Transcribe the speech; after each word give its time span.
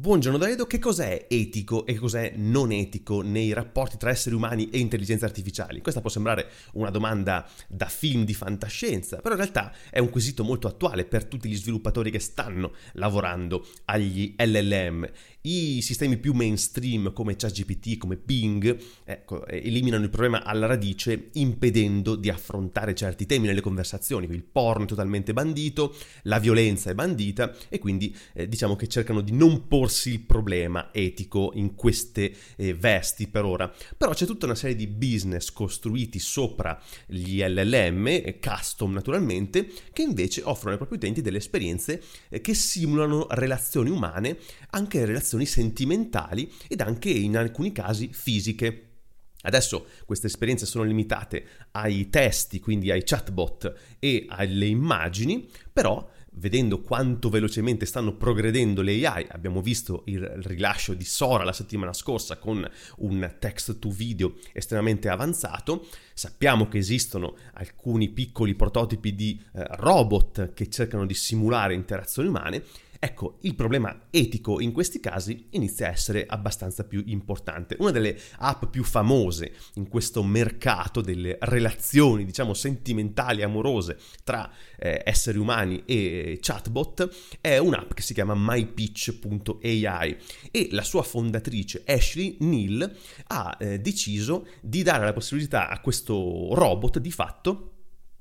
Buongiorno 0.00 0.38
da 0.38 0.48
Edo, 0.48 0.68
che 0.68 0.78
cos'è 0.78 1.26
etico 1.28 1.84
e 1.84 1.94
che 1.94 1.98
cos'è 1.98 2.34
non 2.36 2.70
etico 2.70 3.20
nei 3.20 3.52
rapporti 3.52 3.96
tra 3.96 4.10
esseri 4.10 4.36
umani 4.36 4.70
e 4.70 4.78
intelligenze 4.78 5.24
artificiali? 5.24 5.80
Questa 5.80 6.00
può 6.00 6.08
sembrare 6.08 6.50
una 6.74 6.90
domanda 6.90 7.44
da 7.66 7.86
film 7.86 8.24
di 8.24 8.32
fantascienza, 8.32 9.16
però 9.16 9.34
in 9.34 9.40
realtà 9.40 9.72
è 9.90 9.98
un 9.98 10.08
quesito 10.08 10.44
molto 10.44 10.68
attuale 10.68 11.04
per 11.04 11.24
tutti 11.24 11.48
gli 11.48 11.56
sviluppatori 11.56 12.12
che 12.12 12.20
stanno 12.20 12.74
lavorando 12.92 13.66
agli 13.86 14.36
LLM. 14.38 15.10
I 15.48 15.80
sistemi 15.80 16.18
più 16.18 16.34
mainstream 16.34 17.14
come 17.14 17.34
ChatGPT, 17.34 17.96
come 17.96 18.16
Bing, 18.16 18.76
ecco, 19.02 19.46
eliminano 19.46 20.04
il 20.04 20.10
problema 20.10 20.44
alla 20.44 20.66
radice 20.66 21.30
impedendo 21.32 22.16
di 22.16 22.28
affrontare 22.28 22.94
certi 22.94 23.24
temi 23.24 23.46
nelle 23.46 23.62
conversazioni. 23.62 24.26
Il 24.28 24.42
porno 24.42 24.84
è 24.84 24.86
totalmente 24.86 25.32
bandito, 25.32 25.96
la 26.24 26.38
violenza 26.38 26.90
è 26.90 26.94
bandita 26.94 27.54
e 27.70 27.78
quindi 27.78 28.14
eh, 28.34 28.46
diciamo 28.46 28.76
che 28.76 28.88
cercano 28.88 29.22
di 29.22 29.32
non 29.32 29.68
porsi 29.68 30.10
il 30.10 30.20
problema 30.20 30.90
etico 30.92 31.52
in 31.54 31.74
queste 31.74 32.30
eh, 32.56 32.74
vesti 32.74 33.26
per 33.28 33.46
ora. 33.46 33.72
Però 33.96 34.12
c'è 34.12 34.26
tutta 34.26 34.44
una 34.44 34.54
serie 34.54 34.76
di 34.76 34.86
business 34.86 35.50
costruiti 35.50 36.18
sopra 36.18 36.78
gli 37.06 37.42
LLM, 37.42 38.06
eh, 38.06 38.38
custom 38.38 38.92
naturalmente, 38.92 39.66
che 39.94 40.02
invece 40.02 40.42
offrono 40.44 40.72
ai 40.72 40.76
propri 40.76 40.96
utenti 40.96 41.22
delle 41.22 41.38
esperienze 41.38 42.02
eh, 42.28 42.42
che 42.42 42.52
simulano 42.52 43.28
relazioni 43.30 43.88
umane, 43.88 44.36
anche 44.72 45.06
relazioni 45.06 45.36
sentimentali 45.46 46.50
ed 46.68 46.80
anche 46.80 47.10
in 47.10 47.36
alcuni 47.36 47.72
casi 47.72 48.10
fisiche. 48.12 48.84
Adesso 49.40 49.86
queste 50.04 50.26
esperienze 50.26 50.66
sono 50.66 50.84
limitate 50.84 51.46
ai 51.72 52.10
testi, 52.10 52.58
quindi 52.58 52.90
ai 52.90 53.04
chatbot 53.04 53.72
e 53.98 54.26
alle 54.28 54.66
immagini, 54.66 55.48
però 55.72 56.08
vedendo 56.38 56.80
quanto 56.80 57.28
velocemente 57.28 57.86
stanno 57.86 58.14
progredendo 58.14 58.82
le 58.82 59.06
AI, 59.06 59.26
abbiamo 59.30 59.60
visto 59.60 60.02
il 60.06 60.24
rilascio 60.24 60.94
di 60.94 61.04
Sora 61.04 61.44
la 61.44 61.52
settimana 61.52 61.92
scorsa 61.92 62.38
con 62.38 62.68
un 62.98 63.34
text 63.38 63.78
to 63.78 63.90
video 63.90 64.34
estremamente 64.52 65.08
avanzato, 65.08 65.86
sappiamo 66.14 66.68
che 66.68 66.78
esistono 66.78 67.36
alcuni 67.54 68.08
piccoli 68.08 68.54
prototipi 68.54 69.14
di 69.14 69.40
eh, 69.54 69.66
robot 69.70 70.52
che 70.52 70.68
cercano 70.68 71.06
di 71.06 71.14
simulare 71.14 71.74
interazioni 71.74 72.28
umane 72.28 72.62
Ecco, 73.00 73.38
il 73.42 73.54
problema 73.54 74.06
etico 74.10 74.60
in 74.60 74.72
questi 74.72 74.98
casi 74.98 75.46
inizia 75.50 75.86
a 75.86 75.90
essere 75.90 76.26
abbastanza 76.26 76.82
più 76.82 77.02
importante. 77.06 77.76
Una 77.78 77.92
delle 77.92 78.18
app 78.38 78.64
più 78.66 78.82
famose 78.82 79.52
in 79.74 79.88
questo 79.88 80.24
mercato 80.24 81.00
delle 81.00 81.38
relazioni, 81.42 82.24
diciamo, 82.24 82.54
sentimentali, 82.54 83.42
amorose 83.42 83.98
tra 84.24 84.50
eh, 84.76 85.02
esseri 85.04 85.38
umani 85.38 85.84
e 85.84 86.38
chatbot 86.40 87.36
è 87.40 87.58
un'app 87.58 87.92
che 87.92 88.02
si 88.02 88.14
chiama 88.14 88.34
mypitch.ai 88.36 90.16
e 90.50 90.68
la 90.72 90.82
sua 90.82 91.02
fondatrice 91.04 91.84
Ashley 91.86 92.36
Neal 92.40 92.96
ha 93.28 93.56
eh, 93.60 93.78
deciso 93.80 94.48
di 94.60 94.82
dare 94.82 95.04
la 95.04 95.12
possibilità 95.12 95.68
a 95.68 95.80
questo 95.80 96.48
robot 96.52 96.98
di 96.98 97.12
fatto 97.12 97.74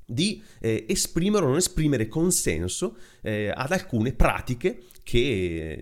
di 0.10 0.42
eh, 0.62 0.86
esprimere 0.88 1.44
o 1.44 1.50
non 1.50 1.58
esprimere 1.58 2.08
consenso 2.08 2.96
eh, 3.22 3.52
ad 3.54 3.74
alcune 3.74 4.14
pratiche 4.14 4.84
che 5.08 5.80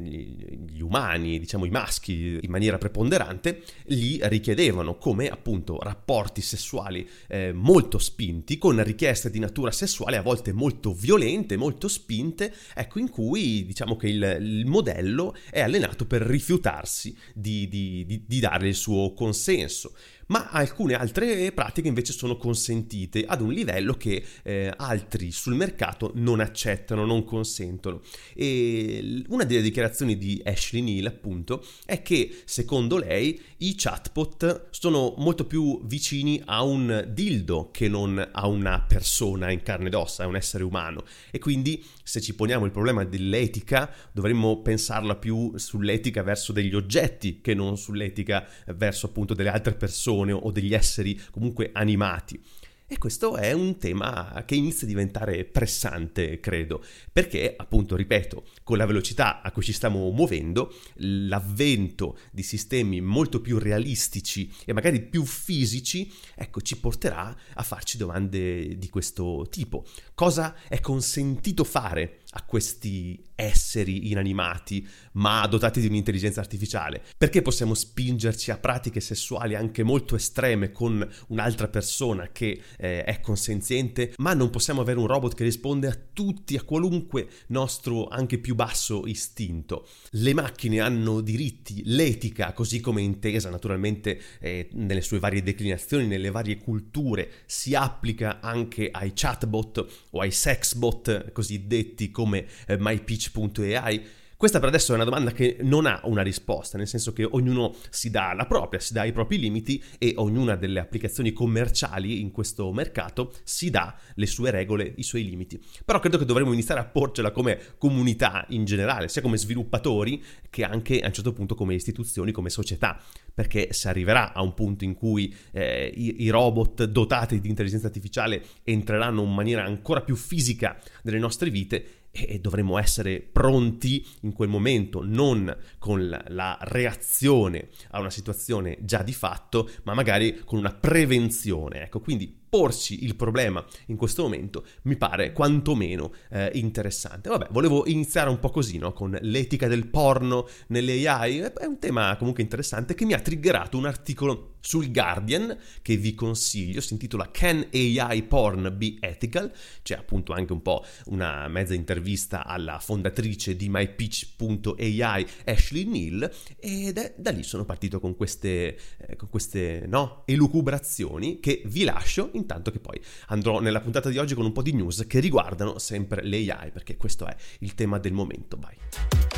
gli 0.69 0.81
umani, 0.81 1.39
diciamo 1.39 1.65
i 1.65 1.71
maschi, 1.71 2.37
in 2.39 2.51
maniera 2.51 2.77
preponderante, 2.77 3.63
gli 3.83 4.19
richiedevano, 4.21 4.99
come 4.99 5.29
appunto 5.29 5.79
rapporti 5.81 6.41
sessuali 6.41 7.09
eh, 7.27 7.51
molto 7.51 7.97
spinti, 7.97 8.59
con 8.59 8.83
richieste 8.83 9.31
di 9.31 9.39
natura 9.39 9.71
sessuale 9.71 10.17
a 10.17 10.21
volte 10.21 10.53
molto 10.53 10.93
violente, 10.93 11.57
molto 11.57 11.87
spinte, 11.87 12.53
ecco 12.75 12.99
in 12.99 13.09
cui 13.09 13.65
diciamo 13.65 13.95
che 13.95 14.09
il, 14.09 14.37
il 14.39 14.67
modello 14.67 15.35
è 15.49 15.61
allenato 15.61 16.05
per 16.05 16.21
rifiutarsi 16.21 17.17
di, 17.33 17.67
di, 17.67 18.05
di, 18.05 18.25
di 18.27 18.39
dare 18.39 18.67
il 18.67 18.75
suo 18.75 19.11
consenso 19.15 19.93
ma 20.27 20.49
alcune 20.49 20.95
altre 20.95 21.51
pratiche 21.51 21.87
invece 21.87 22.13
sono 22.13 22.37
consentite 22.37 23.25
ad 23.25 23.41
un 23.41 23.51
livello 23.51 23.93
che 23.93 24.23
eh, 24.43 24.73
altri 24.75 25.31
sul 25.31 25.55
mercato 25.55 26.11
non 26.15 26.39
accettano, 26.39 27.05
non 27.05 27.23
consentono. 27.23 28.01
E 28.33 29.14
una 29.29 29.43
delle 29.43 29.61
dichiarazioni 29.61 30.17
di 30.17 30.41
Ashley 30.43 30.81
Neal, 30.81 31.05
appunto, 31.05 31.65
è 31.85 32.01
che 32.01 32.41
secondo 32.45 32.97
lei 32.97 33.39
i 33.57 33.75
chatbot 33.75 34.67
sono 34.69 35.13
molto 35.17 35.45
più 35.45 35.81
vicini 35.85 36.41
a 36.45 36.63
un 36.63 37.07
dildo 37.09 37.71
che 37.71 37.87
non 37.87 38.29
a 38.31 38.47
una 38.47 38.83
persona 38.87 39.51
in 39.51 39.61
carne 39.63 39.87
ed 39.87 39.93
ossa, 39.93 40.23
a 40.23 40.27
un 40.27 40.35
essere 40.35 40.63
umano. 40.63 41.03
E 41.31 41.39
quindi 41.39 41.83
se 42.03 42.21
ci 42.21 42.35
poniamo 42.35 42.65
il 42.65 42.71
problema 42.71 43.03
dell'etica, 43.03 43.91
dovremmo 44.11 44.61
pensarla 44.61 45.15
più 45.15 45.57
sull'etica 45.57 46.23
verso 46.23 46.51
degli 46.51 46.75
oggetti 46.75 47.41
che 47.41 47.53
non 47.53 47.77
sull'etica 47.77 48.47
verso 48.75 49.07
appunto 49.07 49.33
delle 49.33 49.49
altre 49.49 49.73
persone 49.73 49.93
persone 49.95 50.31
o 50.31 50.51
degli 50.51 50.73
esseri 50.73 51.19
comunque 51.31 51.69
animati. 51.73 52.39
E 52.87 52.99
questo 52.99 53.35
è 53.35 53.51
un 53.51 53.79
tema 53.79 54.43
che 54.45 54.53
inizia 54.53 54.85
a 54.85 54.89
diventare 54.89 55.43
pressante, 55.43 56.39
credo, 56.39 56.83
perché 57.11 57.55
appunto, 57.57 57.95
ripeto, 57.95 58.45
con 58.61 58.77
la 58.77 58.85
velocità 58.85 59.41
a 59.41 59.51
cui 59.51 59.63
ci 59.63 59.73
stiamo 59.73 60.11
muovendo, 60.11 60.71
l'avvento 60.97 62.15
di 62.31 62.43
sistemi 62.43 63.01
molto 63.01 63.41
più 63.41 63.57
realistici 63.57 64.53
e 64.65 64.73
magari 64.73 65.01
più 65.01 65.25
fisici, 65.25 66.13
ecco, 66.35 66.61
ci 66.61 66.77
porterà 66.77 67.35
a 67.55 67.63
farci 67.63 67.97
domande 67.97 68.77
di 68.77 68.89
questo 68.89 69.47
tipo. 69.49 69.83
Cosa 70.13 70.53
è 70.67 70.79
consentito 70.79 71.63
fare 71.63 72.19
a 72.37 72.43
questi 72.43 73.23
esseri 73.35 74.11
inanimati 74.11 74.87
ma 75.13 75.45
dotati 75.47 75.79
di 75.79 75.87
un'intelligenza 75.87 76.41
artificiale? 76.41 77.01
Perché 77.17 77.41
possiamo 77.41 77.73
spingerci 77.73 78.51
a 78.51 78.57
pratiche 78.57 78.99
sessuali 78.99 79.55
anche 79.55 79.83
molto 79.83 80.15
estreme 80.15 80.71
con 80.71 81.07
un'altra 81.27 81.67
persona 81.69 82.29
che 82.31 82.61
eh, 82.77 83.03
è 83.03 83.19
consenziente, 83.21 84.13
ma 84.17 84.33
non 84.33 84.49
possiamo 84.49 84.81
avere 84.81 84.99
un 84.99 85.07
robot 85.07 85.33
che 85.33 85.43
risponde 85.43 85.87
a 85.87 85.97
tutti, 86.13 86.57
a 86.57 86.63
qualunque 86.63 87.27
nostro 87.47 88.07
anche 88.07 88.37
più 88.37 88.55
basso 88.55 89.05
istinto? 89.05 89.87
Le 90.11 90.33
macchine 90.33 90.81
hanno 90.81 91.21
diritti, 91.21 91.83
l'etica, 91.85 92.51
così 92.51 92.81
come 92.81 93.01
intesa 93.01 93.49
naturalmente 93.49 94.21
eh, 94.39 94.69
nelle 94.73 95.01
sue 95.01 95.19
varie 95.19 95.43
declinazioni, 95.43 96.05
nelle 96.07 96.31
varie 96.31 96.57
culture, 96.57 97.31
si 97.45 97.75
applica 97.75 98.41
anche 98.41 98.89
ai 98.91 99.11
chatbot 99.13 99.85
o 100.11 100.19
ai 100.19 100.31
sexbot 100.31 101.31
cosiddetti 101.31 102.11
come 102.11 102.24
eh, 102.33 102.77
mypeach.ai 102.79 104.23
questa 104.37 104.59
per 104.59 104.67
adesso 104.67 104.91
è 104.91 104.95
una 104.95 105.05
domanda 105.05 105.31
che 105.31 105.57
non 105.61 105.85
ha 105.85 106.01
una 106.03 106.21
risposta, 106.21 106.77
nel 106.77 106.89
senso 106.89 107.13
che 107.13 107.23
ognuno 107.23 107.73
si 107.89 108.09
dà 108.09 108.33
la 108.33 108.45
propria, 108.45 108.81
si 108.81 108.91
dà 108.91 109.05
i 109.05 109.13
propri 109.13 109.39
limiti 109.39 109.81
e 109.97 110.13
ognuna 110.17 110.55
delle 110.55 110.81
applicazioni 110.81 111.31
commerciali 111.31 112.19
in 112.19 112.31
questo 112.31 112.69
mercato 112.73 113.31
si 113.43 113.69
dà 113.69 113.97
le 114.15 114.25
sue 114.25 114.51
regole, 114.51 114.93
i 114.97 115.03
suoi 115.03 115.23
limiti. 115.23 115.63
Però 115.85 115.99
credo 115.99 116.17
che 116.17 116.25
dovremmo 116.25 116.51
iniziare 116.51 116.81
a 116.81 116.85
porcela 116.85 117.31
come 117.31 117.57
comunità 117.77 118.45
in 118.49 118.65
generale, 118.65 119.07
sia 119.07 119.21
come 119.21 119.37
sviluppatori 119.37 120.21
che 120.49 120.65
anche 120.65 120.99
a 120.99 121.07
un 121.07 121.13
certo 121.13 121.31
punto 121.31 121.55
come 121.55 121.73
istituzioni, 121.73 122.33
come 122.33 122.49
società, 122.49 123.01
perché 123.33 123.69
si 123.71 123.87
arriverà 123.87 124.33
a 124.33 124.41
un 124.41 124.53
punto 124.53 124.83
in 124.83 124.95
cui 124.95 125.33
eh, 125.53 125.89
i, 125.95 126.23
i 126.23 126.29
robot 126.29 126.83
dotati 126.83 127.39
di 127.39 127.47
intelligenza 127.47 127.87
artificiale 127.87 128.43
entreranno 128.63 129.23
in 129.23 129.33
maniera 129.33 129.63
ancora 129.63 130.01
più 130.01 130.17
fisica 130.17 130.77
nelle 131.03 131.19
nostre 131.19 131.49
vite 131.49 132.03
e 132.15 132.39
dovremmo 132.39 132.77
essere 132.77 133.19
pronti 133.19 134.05
in 134.21 134.31
quel 134.31 134.47
momento, 134.47 135.03
non 135.03 135.55
con 135.77 136.07
la 136.27 136.57
reazione 136.61 137.69
a 137.91 137.99
una 137.99 138.09
situazione 138.09 138.77
già 138.81 139.03
di 139.03 139.13
fatto, 139.13 139.69
ma 139.83 139.93
magari 139.93 140.41
con 140.45 140.59
una 140.59 140.73
prevenzione. 140.73 141.83
Ecco, 141.83 141.99
quindi 141.99 142.43
porci 142.55 143.03
il 143.03 143.17
problema 143.17 143.61
in 143.87 143.97
questo 143.97 144.21
momento 144.21 144.65
mi 144.83 144.95
pare 144.95 145.33
quantomeno 145.33 146.13
eh, 146.29 146.51
interessante. 146.53 147.27
Vabbè, 147.27 147.47
volevo 147.51 147.85
iniziare 147.85 148.29
un 148.29 148.39
po' 148.39 148.49
così, 148.49 148.77
no? 148.77 148.93
con 148.93 149.17
l'etica 149.23 149.67
del 149.67 149.87
porno 149.87 150.47
nelle 150.67 151.05
AI, 151.05 151.39
è 151.39 151.65
un 151.65 151.79
tema 151.79 152.15
comunque 152.15 152.43
interessante 152.43 152.95
che 152.95 153.03
mi 153.03 153.11
ha 153.11 153.19
triggerato 153.19 153.77
un 153.77 153.85
articolo 153.85 154.53
sul 154.65 154.91
Guardian 154.91 155.55
che 155.81 155.95
vi 155.95 156.15
consiglio, 156.15 156.81
si 156.81 156.93
intitola 156.93 157.29
Can 157.29 157.67
AI 157.71 158.23
Porn 158.23 158.73
Be 158.75 158.95
Ethical? 158.99 159.51
C'è 159.83 159.95
appunto 159.95 160.33
anche 160.33 160.53
un 160.53 160.61
po' 160.63 160.83
una 161.05 161.47
mezza 161.47 161.75
intervista 161.75 162.45
alla 162.45 162.79
fondatrice 162.79 163.55
di 163.55 163.67
mypitch.ai 163.69 165.27
Ashley 165.45 165.83
Neal 165.83 166.31
ed 166.57 166.97
è 166.97 167.13
da 167.15 167.29
lì 167.29 167.43
sono 167.43 167.63
partito 167.63 167.99
con 167.99 168.15
queste, 168.15 168.77
eh, 168.97 169.15
con 169.15 169.29
queste 169.29 169.85
no, 169.87 170.23
elucubrazioni 170.25 171.39
che 171.39 171.61
vi 171.65 171.83
lascio 171.83 172.31
in 172.33 172.44
intanto 172.45 172.69
che 172.69 172.79
poi 172.79 173.01
andrò 173.27 173.59
nella 173.59 173.81
puntata 173.81 174.09
di 174.09 174.19
oggi 174.19 174.35
con 174.35 174.45
un 174.45 174.51
po' 174.51 174.61
di 174.61 174.71
news 174.71 175.05
che 175.07 175.19
riguardano 175.19 175.79
sempre 175.79 176.23
le 176.23 176.37
AI, 176.51 176.71
perché 176.71 176.95
questo 176.95 177.25
è 177.25 177.35
il 177.59 177.73
tema 177.73 177.97
del 177.97 178.13
momento. 178.13 178.57
Vai. 178.57 179.34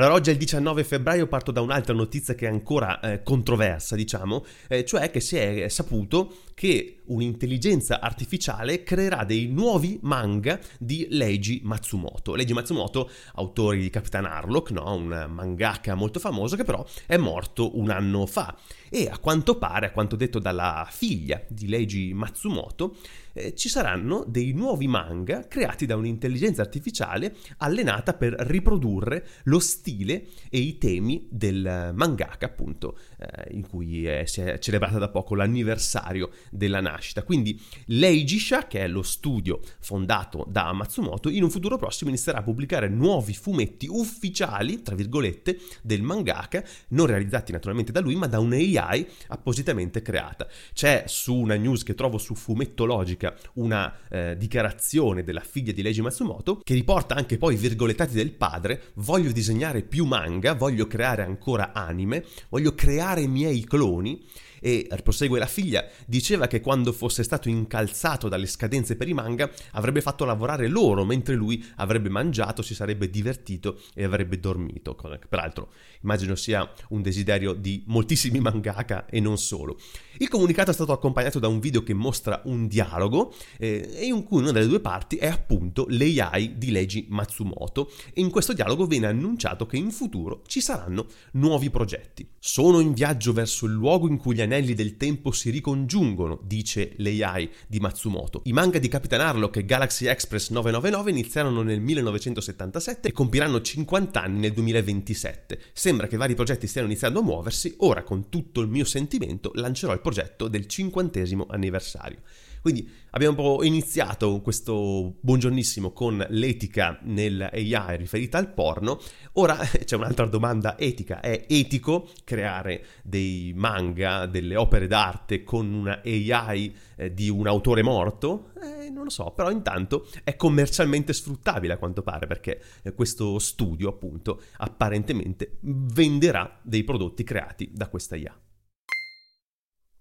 Allora 0.00 0.14
oggi 0.14 0.30
è 0.30 0.32
il 0.32 0.38
19 0.38 0.82
febbraio, 0.82 1.26
parto 1.26 1.50
da 1.50 1.60
un'altra 1.60 1.92
notizia 1.92 2.34
che 2.34 2.46
è 2.46 2.48
ancora 2.48 3.00
eh, 3.00 3.22
controversa, 3.22 3.96
diciamo, 3.96 4.46
eh, 4.68 4.82
cioè 4.86 5.10
che 5.10 5.20
si 5.20 5.36
è 5.36 5.68
saputo 5.68 6.36
che 6.54 7.00
un'intelligenza 7.04 8.00
artificiale 8.00 8.82
creerà 8.82 9.24
dei 9.24 9.48
nuovi 9.48 9.98
manga 10.00 10.58
di 10.78 11.06
Leiji 11.10 11.60
Matsumoto. 11.64 12.34
Leiji 12.34 12.54
Matsumoto, 12.54 13.10
autore 13.34 13.76
di 13.76 13.90
Capitan 13.90 14.24
Harlock, 14.24 14.70
no? 14.70 14.94
un 14.94 15.26
mangaka 15.28 15.94
molto 15.94 16.18
famoso 16.18 16.56
che 16.56 16.64
però 16.64 16.82
è 17.04 17.18
morto 17.18 17.78
un 17.78 17.90
anno 17.90 18.24
fa 18.24 18.56
e 18.88 19.06
a 19.06 19.18
quanto 19.18 19.58
pare, 19.58 19.86
a 19.86 19.90
quanto 19.90 20.16
detto 20.16 20.38
dalla 20.38 20.88
figlia 20.90 21.42
di 21.46 21.68
Leiji 21.68 22.14
Matsumoto, 22.14 22.96
eh, 23.32 23.54
ci 23.54 23.68
saranno 23.68 24.24
dei 24.26 24.52
nuovi 24.52 24.88
manga 24.88 25.46
creati 25.46 25.86
da 25.86 25.96
un'intelligenza 25.96 26.62
artificiale 26.62 27.36
allenata 27.58 28.14
per 28.14 28.34
riprodurre 28.38 29.26
lo 29.44 29.58
stile 29.58 30.26
e 30.48 30.58
i 30.58 30.78
temi 30.78 31.26
del 31.30 31.92
mangaka, 31.94 32.46
appunto, 32.46 32.98
eh, 33.18 33.54
in 33.54 33.66
cui 33.66 34.06
è, 34.06 34.24
si 34.26 34.40
è 34.40 34.58
celebrata 34.58 34.98
da 34.98 35.08
poco 35.08 35.34
l'anniversario 35.34 36.30
della 36.50 36.80
nascita. 36.80 37.22
Quindi 37.22 37.60
l'Eijisha, 37.86 38.66
che 38.66 38.80
è 38.80 38.88
lo 38.88 39.02
studio 39.02 39.60
fondato 39.80 40.46
da 40.48 40.72
Matsumoto, 40.72 41.28
in 41.28 41.42
un 41.42 41.50
futuro 41.50 41.76
prossimo 41.76 42.10
inizierà 42.10 42.38
a 42.38 42.42
pubblicare 42.42 42.88
nuovi 42.88 43.34
fumetti 43.34 43.86
ufficiali, 43.88 44.82
tra 44.82 44.94
virgolette, 44.94 45.58
del 45.82 46.02
mangaka, 46.02 46.64
non 46.88 47.06
realizzati 47.06 47.52
naturalmente 47.52 47.92
da 47.92 48.00
lui, 48.00 48.16
ma 48.16 48.26
da 48.26 48.40
un'AI 48.40 49.06
appositamente 49.28 50.02
creata. 50.02 50.46
C'è 50.72 51.04
su 51.06 51.34
una 51.34 51.56
news 51.56 51.82
che 51.82 51.94
trovo 51.94 52.18
su 52.18 52.34
Fumettologica 52.34 53.19
una 53.54 53.94
eh, 54.08 54.36
dichiarazione 54.36 55.24
della 55.24 55.40
figlia 55.40 55.72
di 55.72 55.82
Leiji 55.82 56.02
Matsumoto 56.02 56.60
che 56.62 56.74
riporta 56.74 57.14
anche 57.14 57.38
poi 57.38 57.56
virgolettati 57.56 58.14
del 58.14 58.32
padre, 58.32 58.92
voglio 58.94 59.32
disegnare 59.32 59.82
più 59.82 60.04
manga, 60.04 60.54
voglio 60.54 60.86
creare 60.86 61.22
ancora 61.22 61.72
anime, 61.72 62.24
voglio 62.48 62.74
creare 62.74 63.22
i 63.22 63.28
miei 63.28 63.64
cloni 63.64 64.22
e 64.60 64.88
prosegue 65.02 65.38
la 65.38 65.46
figlia, 65.46 65.86
diceva 66.06 66.46
che 66.46 66.60
quando 66.60 66.92
fosse 66.92 67.22
stato 67.22 67.48
incalzato 67.48 68.28
dalle 68.28 68.46
scadenze 68.46 68.96
per 68.96 69.08
i 69.08 69.14
manga 69.14 69.50
avrebbe 69.72 70.00
fatto 70.00 70.24
lavorare 70.24 70.68
loro 70.68 71.04
mentre 71.04 71.34
lui 71.34 71.64
avrebbe 71.76 72.08
mangiato, 72.08 72.62
si 72.62 72.74
sarebbe 72.74 73.10
divertito 73.10 73.80
e 73.94 74.04
avrebbe 74.04 74.38
dormito. 74.38 74.94
Peraltro 75.28 75.72
immagino 76.02 76.34
sia 76.34 76.70
un 76.90 77.02
desiderio 77.02 77.52
di 77.52 77.84
moltissimi 77.86 78.38
mangaka 78.40 79.06
e 79.06 79.20
non 79.20 79.38
solo. 79.38 79.78
Il 80.18 80.28
comunicato 80.28 80.70
è 80.70 80.74
stato 80.74 80.92
accompagnato 80.92 81.38
da 81.38 81.48
un 81.48 81.60
video 81.60 81.82
che 81.82 81.94
mostra 81.94 82.42
un 82.44 82.66
dialogo 82.66 83.34
eh, 83.58 83.98
in 84.02 84.24
cui 84.24 84.42
una 84.42 84.52
delle 84.52 84.66
due 84.66 84.80
parti 84.80 85.16
è 85.16 85.28
appunto 85.28 85.86
l'AI 85.88 86.58
di 86.58 86.70
Leiji 86.70 87.06
Matsumoto 87.08 87.90
e 88.12 88.20
in 88.20 88.30
questo 88.30 88.52
dialogo 88.52 88.86
viene 88.86 89.06
annunciato 89.06 89.66
che 89.66 89.76
in 89.76 89.90
futuro 89.90 90.42
ci 90.46 90.60
saranno 90.60 91.06
nuovi 91.32 91.70
progetti. 91.70 92.28
Sono 92.38 92.80
in 92.80 92.92
viaggio 92.92 93.32
verso 93.32 93.66
il 93.66 93.72
luogo 93.72 94.08
in 94.08 94.18
cui 94.18 94.34
gli 94.34 94.40
anelli 94.50 94.74
del 94.74 94.96
tempo 94.96 95.30
si 95.30 95.50
ricongiungono, 95.50 96.40
dice 96.42 96.94
l'AI 96.96 97.48
di 97.68 97.78
Matsumoto. 97.78 98.42
I 98.44 98.52
manga 98.52 98.80
di 98.80 98.88
Capitan 98.88 99.20
Harlock 99.20 99.56
e 99.58 99.64
Galaxy 99.64 100.06
Express 100.06 100.50
999 100.50 101.10
iniziarono 101.10 101.62
nel 101.62 101.80
1977 101.80 103.08
e 103.08 103.12
compiranno 103.12 103.60
50 103.60 104.20
anni 104.20 104.40
nel 104.40 104.52
2027. 104.52 105.60
Sembra 105.72 106.08
che 106.08 106.16
vari 106.16 106.34
progetti 106.34 106.66
stiano 106.66 106.88
iniziando 106.88 107.20
a 107.20 107.22
muoversi, 107.22 107.74
ora 107.78 108.02
con 108.02 108.28
tutto 108.28 108.60
il 108.60 108.68
mio 108.68 108.84
sentimento 108.84 109.52
lancerò 109.54 109.92
il 109.92 110.00
progetto 110.00 110.48
del 110.48 110.66
cinquantesimo 110.66 111.46
anniversario. 111.48 112.18
Quindi 112.60 112.88
abbiamo 113.12 113.62
iniziato 113.62 114.42
questo 114.42 115.16
buongiornissimo 115.20 115.92
con 115.92 116.24
l'etica 116.28 116.98
nell'AI 117.02 117.96
riferita 117.96 118.36
al 118.36 118.52
porno, 118.52 119.00
ora 119.32 119.56
c'è 119.84 119.96
un'altra 119.96 120.26
domanda 120.26 120.78
etica, 120.78 121.20
è 121.20 121.46
etico 121.48 122.10
creare 122.22 122.84
dei 123.02 123.52
manga, 123.56 124.26
delle 124.26 124.56
opere 124.56 124.86
d'arte 124.86 125.42
con 125.42 125.72
una 125.72 126.02
AI 126.04 126.74
eh, 126.96 127.14
di 127.14 127.30
un 127.30 127.46
autore 127.46 127.82
morto? 127.82 128.50
Eh, 128.62 128.90
non 128.90 129.04
lo 129.04 129.10
so, 129.10 129.30
però 129.30 129.50
intanto 129.50 130.06
è 130.22 130.36
commercialmente 130.36 131.14
sfruttabile 131.14 131.72
a 131.72 131.78
quanto 131.78 132.02
pare 132.02 132.26
perché 132.26 132.60
eh, 132.82 132.92
questo 132.92 133.38
studio 133.38 133.88
appunto 133.88 134.42
apparentemente 134.58 135.56
venderà 135.60 136.58
dei 136.62 136.84
prodotti 136.84 137.24
creati 137.24 137.70
da 137.72 137.88
questa 137.88 138.16
IA. 138.16 138.38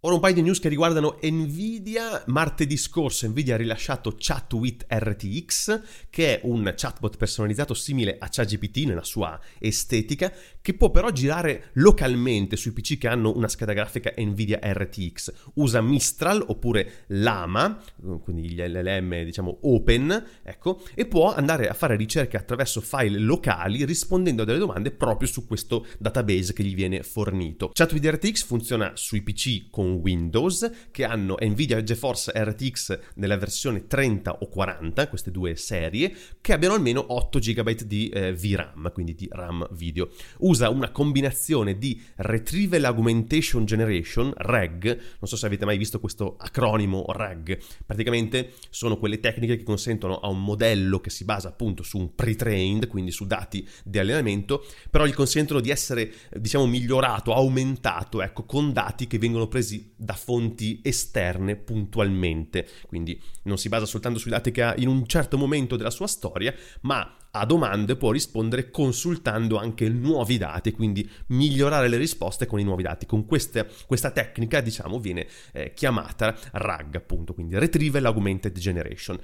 Ora 0.04 0.16
un 0.16 0.22
paio 0.22 0.36
di 0.36 0.42
news 0.44 0.60
che 0.60 0.69
riguardano 0.69 1.19
Nvidia. 1.22 2.24
Martedì 2.28 2.78
scorso 2.78 3.28
Nvidia 3.28 3.56
ha 3.56 3.57
rilasciato 3.57 4.16
Chat 4.18 4.54
with 4.54 4.86
RTX, 4.88 5.81
che 6.10 6.40
è 6.40 6.42
un 6.46 6.74
chatbot 6.74 7.18
personalizzato 7.18 7.74
simile 7.74 8.16
a 8.18 8.30
ChatGPT 8.30 8.86
nella 8.86 9.04
sua 9.04 9.38
estetica, 9.60 10.31
che 10.62 10.74
può 10.75 10.90
però 10.90 11.10
girare 11.10 11.72
localmente 11.74 12.56
sui 12.56 12.72
PC 12.72 12.98
che 12.98 13.10
hanno 13.10 13.36
una 13.36 13.50
scheda 13.50 13.74
grafica 13.74 14.13
Nvidia 14.16 14.62
RTX. 14.63 15.34
Usa 15.56 15.81
Mistral 15.81 16.46
oppure 16.48 17.04
Lama, 17.07 17.78
quindi 18.24 18.51
gli 18.51 18.62
LLM 18.62 19.25
diciamo 19.25 19.57
open, 19.63 20.28
ecco, 20.44 20.81
e 20.96 21.07
può 21.07 21.34
andare 21.34 21.68
a 21.68 21.74
fare 21.74 21.98
ricerche 21.98 22.38
attraverso 22.38 22.80
file 22.80 23.19
locali 23.19 23.84
rispondendo 23.84 24.44
a 24.44 24.46
delle 24.46 24.60
domande 24.60 24.92
proprio 24.92 25.28
su 25.28 25.46
questo 25.46 25.86
database 25.98 26.54
che 26.54 26.63
gli 26.63 26.74
viene 26.74 27.04
fornito. 27.04 27.72
Chat 27.74 27.92
with 27.92 28.06
RTX 28.06 28.46
funziona 28.46 28.94
sui 28.96 29.22
PC 29.22 29.69
con 29.69 29.88
Windows 29.95 30.69
che 30.91 31.03
hanno 31.03 31.38
Nvidia 31.39 31.83
GeForce 31.83 32.31
RTX 32.36 33.00
nella 33.15 33.38
versione 33.38 33.88
30 33.88 34.38
o 34.39 34.47
40, 34.47 35.07
queste 35.07 35.31
due 35.31 35.56
serie, 35.56 36.13
che 36.41 36.53
abbiano 36.53 36.75
almeno 36.75 37.06
8 37.07 37.39
GB 37.39 37.69
di 37.81 38.09
eh, 38.09 38.33
VRAM, 38.33 38.91
quindi 38.91 39.15
di 39.15 39.27
RAM 39.31 39.68
video. 39.71 40.09
Usa 40.39 40.69
una 40.69 40.91
combinazione 40.91 41.77
di 41.77 42.01
Retrieval 42.15 42.86
Augmentation 42.86 43.65
Generation, 43.65 44.33
REG, 44.36 44.86
non 44.86 45.27
so 45.27 45.36
se 45.36 45.45
avete 45.45 45.65
mai 45.65 45.77
visto 45.77 46.00
questo 46.00 46.36
acronimo 46.38 47.06
REG, 47.09 47.59
praticamente 47.86 48.53
sono 48.69 48.97
quelle 48.97 49.19
tecniche 49.19 49.57
che 49.57 49.63
consentono 49.63 50.19
a 50.19 50.27
un 50.30 50.44
modello 50.44 51.00
che 51.00 51.09
si 51.09 51.25
basa 51.25 51.50
appunto 51.50 51.83
su 51.83 51.97
un 51.97 52.15
pre-trained, 52.15 52.88
quindi 52.88 53.12
su 53.12 53.25
dati 53.25 53.68
di 53.83 54.00
allenamento, 54.00 54.65
però 54.89 55.06
gli 55.06 55.13
consentono 55.13 55.59
di 55.59 55.69
essere 55.69 56.12
diciamo 56.31 56.65
migliorato, 56.65 57.33
aumentato, 57.33 58.21
ecco, 58.21 58.44
con 58.45 58.74
dati 58.74 59.07
che 59.07 59.18
vengono 59.18 59.47
presi 59.47 59.79
da 59.96 60.14
fonti 60.14 60.80
esterne 60.84 61.56
puntualmente, 61.56 62.68
quindi 62.88 63.20
non 63.44 63.58
si 63.58 63.70
basa 63.70 63.86
soltanto 63.86 64.20
sui 64.20 64.31
dati 64.31 64.52
che 64.52 64.64
ha 64.64 64.74
in 64.78 64.88
un 64.88 65.06
certo 65.08 65.38
momento 65.38 65.76
della 65.76 65.90
sua 65.90 66.08
storia, 66.08 66.54
ma 66.81 67.16
a 67.31 67.46
domande 67.46 67.96
può 67.96 68.12
rispondere 68.12 68.72
consultando 68.72 69.58
anche 69.58 69.88
nuovi 69.88 70.38
dati, 70.38 70.72
quindi 70.72 71.08
migliorare 71.28 71.88
le 71.88 71.98
risposte 71.98 72.48
con 72.48 72.60
i 72.60 72.64
nuovi 72.64 72.84
dati. 72.84 73.06
Con 73.06 73.26
queste, 73.26 73.70
questa 73.86 74.12
tecnica, 74.12 74.62
diciamo, 74.62 75.00
viene 75.00 75.28
eh, 75.54 75.74
chiamata 75.74 76.36
RAG, 76.54 76.96
appunto, 76.96 77.34
quindi 77.34 77.58
Retrieval 77.58 78.06
Augmented 78.06 78.58
Generation. 78.58 79.20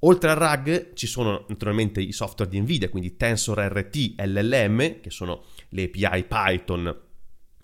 Oltre 0.00 0.30
al 0.30 0.36
RAG 0.36 0.92
ci 0.92 1.06
sono 1.06 1.46
naturalmente 1.48 2.00
i 2.00 2.12
software 2.12 2.50
di 2.50 2.60
NVIDIA, 2.60 2.90
quindi 2.90 3.16
TensorRT, 3.16 4.20
LLM, 4.20 5.00
che 5.00 5.10
sono 5.10 5.44
le 5.70 5.84
API 5.84 6.24
Python 6.24 7.04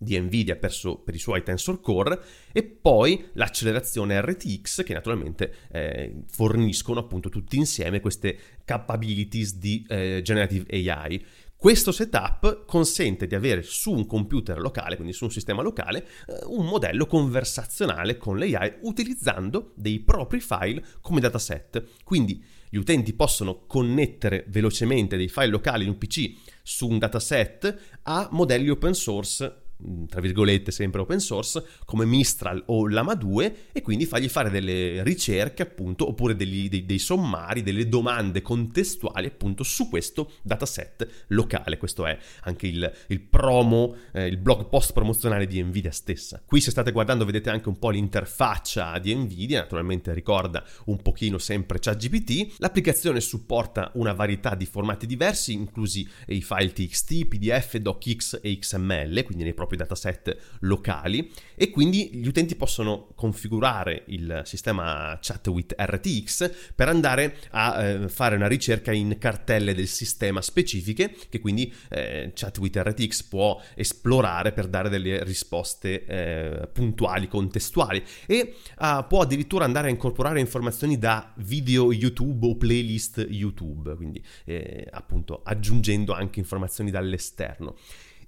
di 0.02 0.18
Nvidia 0.18 0.56
per, 0.56 0.73
su, 0.73 1.02
per, 1.04 1.14
i 1.14 1.18
suoi 1.18 1.42
Tensor 1.42 1.80
Core 1.80 2.21
e 2.52 2.62
poi 2.62 3.28
l'accelerazione 3.35 4.21
RTX 4.21 4.85
che 4.85 4.92
naturalmente 4.92 5.54
eh, 5.71 6.23
forniscono 6.28 7.00
appunto 7.00 7.28
tutti 7.28 7.56
insieme 7.56 8.00
queste 8.00 8.38
capabilities 8.64 9.56
di 9.56 9.85
eh, 9.88 10.21
generative 10.23 10.66
AI. 10.90 11.25
Questo 11.62 11.92
setup 11.92 12.64
consente 12.64 13.28
di 13.28 13.37
avere 13.37 13.62
su 13.62 13.92
un 13.92 14.04
computer 14.04 14.59
locale, 14.59 14.97
quindi 14.97 15.12
su 15.12 15.23
un 15.23 15.30
sistema 15.30 15.62
locale, 15.62 16.04
eh, 16.26 16.40
un 16.47 16.66
modello 16.66 17.06
conversazionale 17.06 18.16
con 18.16 18.37
l'AI 18.37 18.78
utilizzando 18.80 19.73
dei 19.76 20.00
propri 20.00 20.40
file 20.40 20.85
come 21.00 21.21
dataset. 21.21 22.00
Quindi 22.02 22.44
gli 22.68 22.78
utenti 22.78 23.12
possono 23.12 23.64
connettere 23.66 24.44
velocemente 24.49 25.16
dei 25.16 25.28
file 25.28 25.47
locali 25.47 25.85
in 25.85 25.90
un 25.90 25.99
PC 25.99 26.32
su 26.64 26.88
un 26.88 26.99
dataset 26.99 28.00
a 28.02 28.28
modelli 28.32 28.68
open 28.68 28.94
source 28.94 29.62
tra 30.09 30.21
virgolette 30.21 30.71
sempre 30.71 31.01
open 31.01 31.21
source 31.21 31.65
come 31.85 32.05
Mistral 32.05 32.62
o 32.67 32.89
Lama 32.89 33.15
2 33.15 33.57
e 33.73 33.83
quindi 33.83 34.07
fargli 34.07 34.29
fare 34.29 34.51
delle 34.51 35.03
ricerche 35.03 35.62
appunto 35.62 36.09
oppure 36.09 36.37
degli, 36.37 36.69
dei, 36.69 36.85
dei, 36.85 36.99
sommari, 36.99 37.62
delle 37.62 37.89
domande 37.89 38.43
contestuali 38.43 39.27
appunto 39.27 39.62
su 39.62 39.89
questo 39.89 40.33
dataset 40.43 41.25
locale. 41.29 41.77
Questo 41.77 42.07
è 42.07 42.17
anche 42.43 42.67
il, 42.67 42.93
il 43.09 43.21
promo, 43.21 43.97
eh, 44.12 44.27
il 44.27 44.37
blog 44.37 44.69
post 44.69 44.93
promozionale 44.93 45.47
di 45.47 45.62
Nvidia 45.62 45.91
stessa. 45.91 46.43
Qui 46.45 46.61
se 46.61 46.71
state 46.71 46.93
guardando 46.93 47.25
vedete 47.25 47.51
anche 47.51 47.69
un 47.69 47.79
po' 47.79 47.91
l'interfaccia 47.91 48.99
di 48.99 49.15
Nvidia, 49.15 49.61
naturalmente 49.61 50.12
ricorda 50.12 50.65
un 50.87 51.01
pochino 51.03 51.39
sempre 51.39 51.79
ChatGPT. 51.79 52.57
L'applicazione 52.59 53.21
supporta 53.21 53.91
una 53.95 54.12
varietà 54.12 54.55
di 54.55 54.67
formati 54.67 55.07
diversi, 55.07 55.53
inclusi 55.53 56.09
i 56.29 56.43
file 56.43 56.73
TXT, 56.73 57.27
PDF, 57.27 57.77
DocX 57.77 58.41
e 58.43 58.59
XML, 58.59 59.23
quindi 59.25 59.45
nei 59.45 59.55
propri 59.55 59.72
propri 59.73 59.76
dataset 59.76 60.37
locali 60.61 61.31
e 61.55 61.71
quindi 61.71 62.11
gli 62.14 62.26
utenti 62.26 62.55
possono 62.55 63.09
configurare 63.14 64.05
il 64.09 64.43
sistema 64.45 65.19
chat 65.21 65.47
with 65.49 65.75
RTX 65.76 66.73
per 66.75 66.88
andare 66.88 67.37
a 67.50 67.83
eh, 67.83 68.09
fare 68.09 68.37
una 68.37 68.47
ricerca 68.47 68.93
in 68.93 69.17
cartelle 69.19 69.75
del 69.75 69.88
sistema 69.88 70.41
specifiche 70.43 71.14
che 71.29 71.41
quindi 71.41 71.73
eh, 71.88 72.33
chat 72.35 72.59
with 72.59 72.76
RTX 72.76 73.23
può 73.25 73.61
esplorare 73.75 74.52
per 74.52 74.69
dare 74.69 74.88
delle 74.88 75.25
risposte 75.25 76.05
eh, 76.05 76.69
puntuali, 76.73 77.29
contestuali 77.29 78.02
e 78.26 78.55
uh, 78.79 79.07
può 79.07 79.23
addirittura 79.23 79.64
andare 79.64 79.88
a 79.88 79.91
incorporare 79.91 80.41
informazioni 80.41 80.99
da 80.99 81.33
video 81.37 81.93
YouTube 81.93 82.47
o 82.47 82.57
playlist 82.57 83.26
YouTube, 83.29 83.95
quindi 83.95 84.23
eh, 84.45 84.87
appunto 84.91 85.43
aggiungendo 85.43 86.12
anche 86.12 86.38
informazioni 86.38 86.91
dall'esterno. 86.91 87.76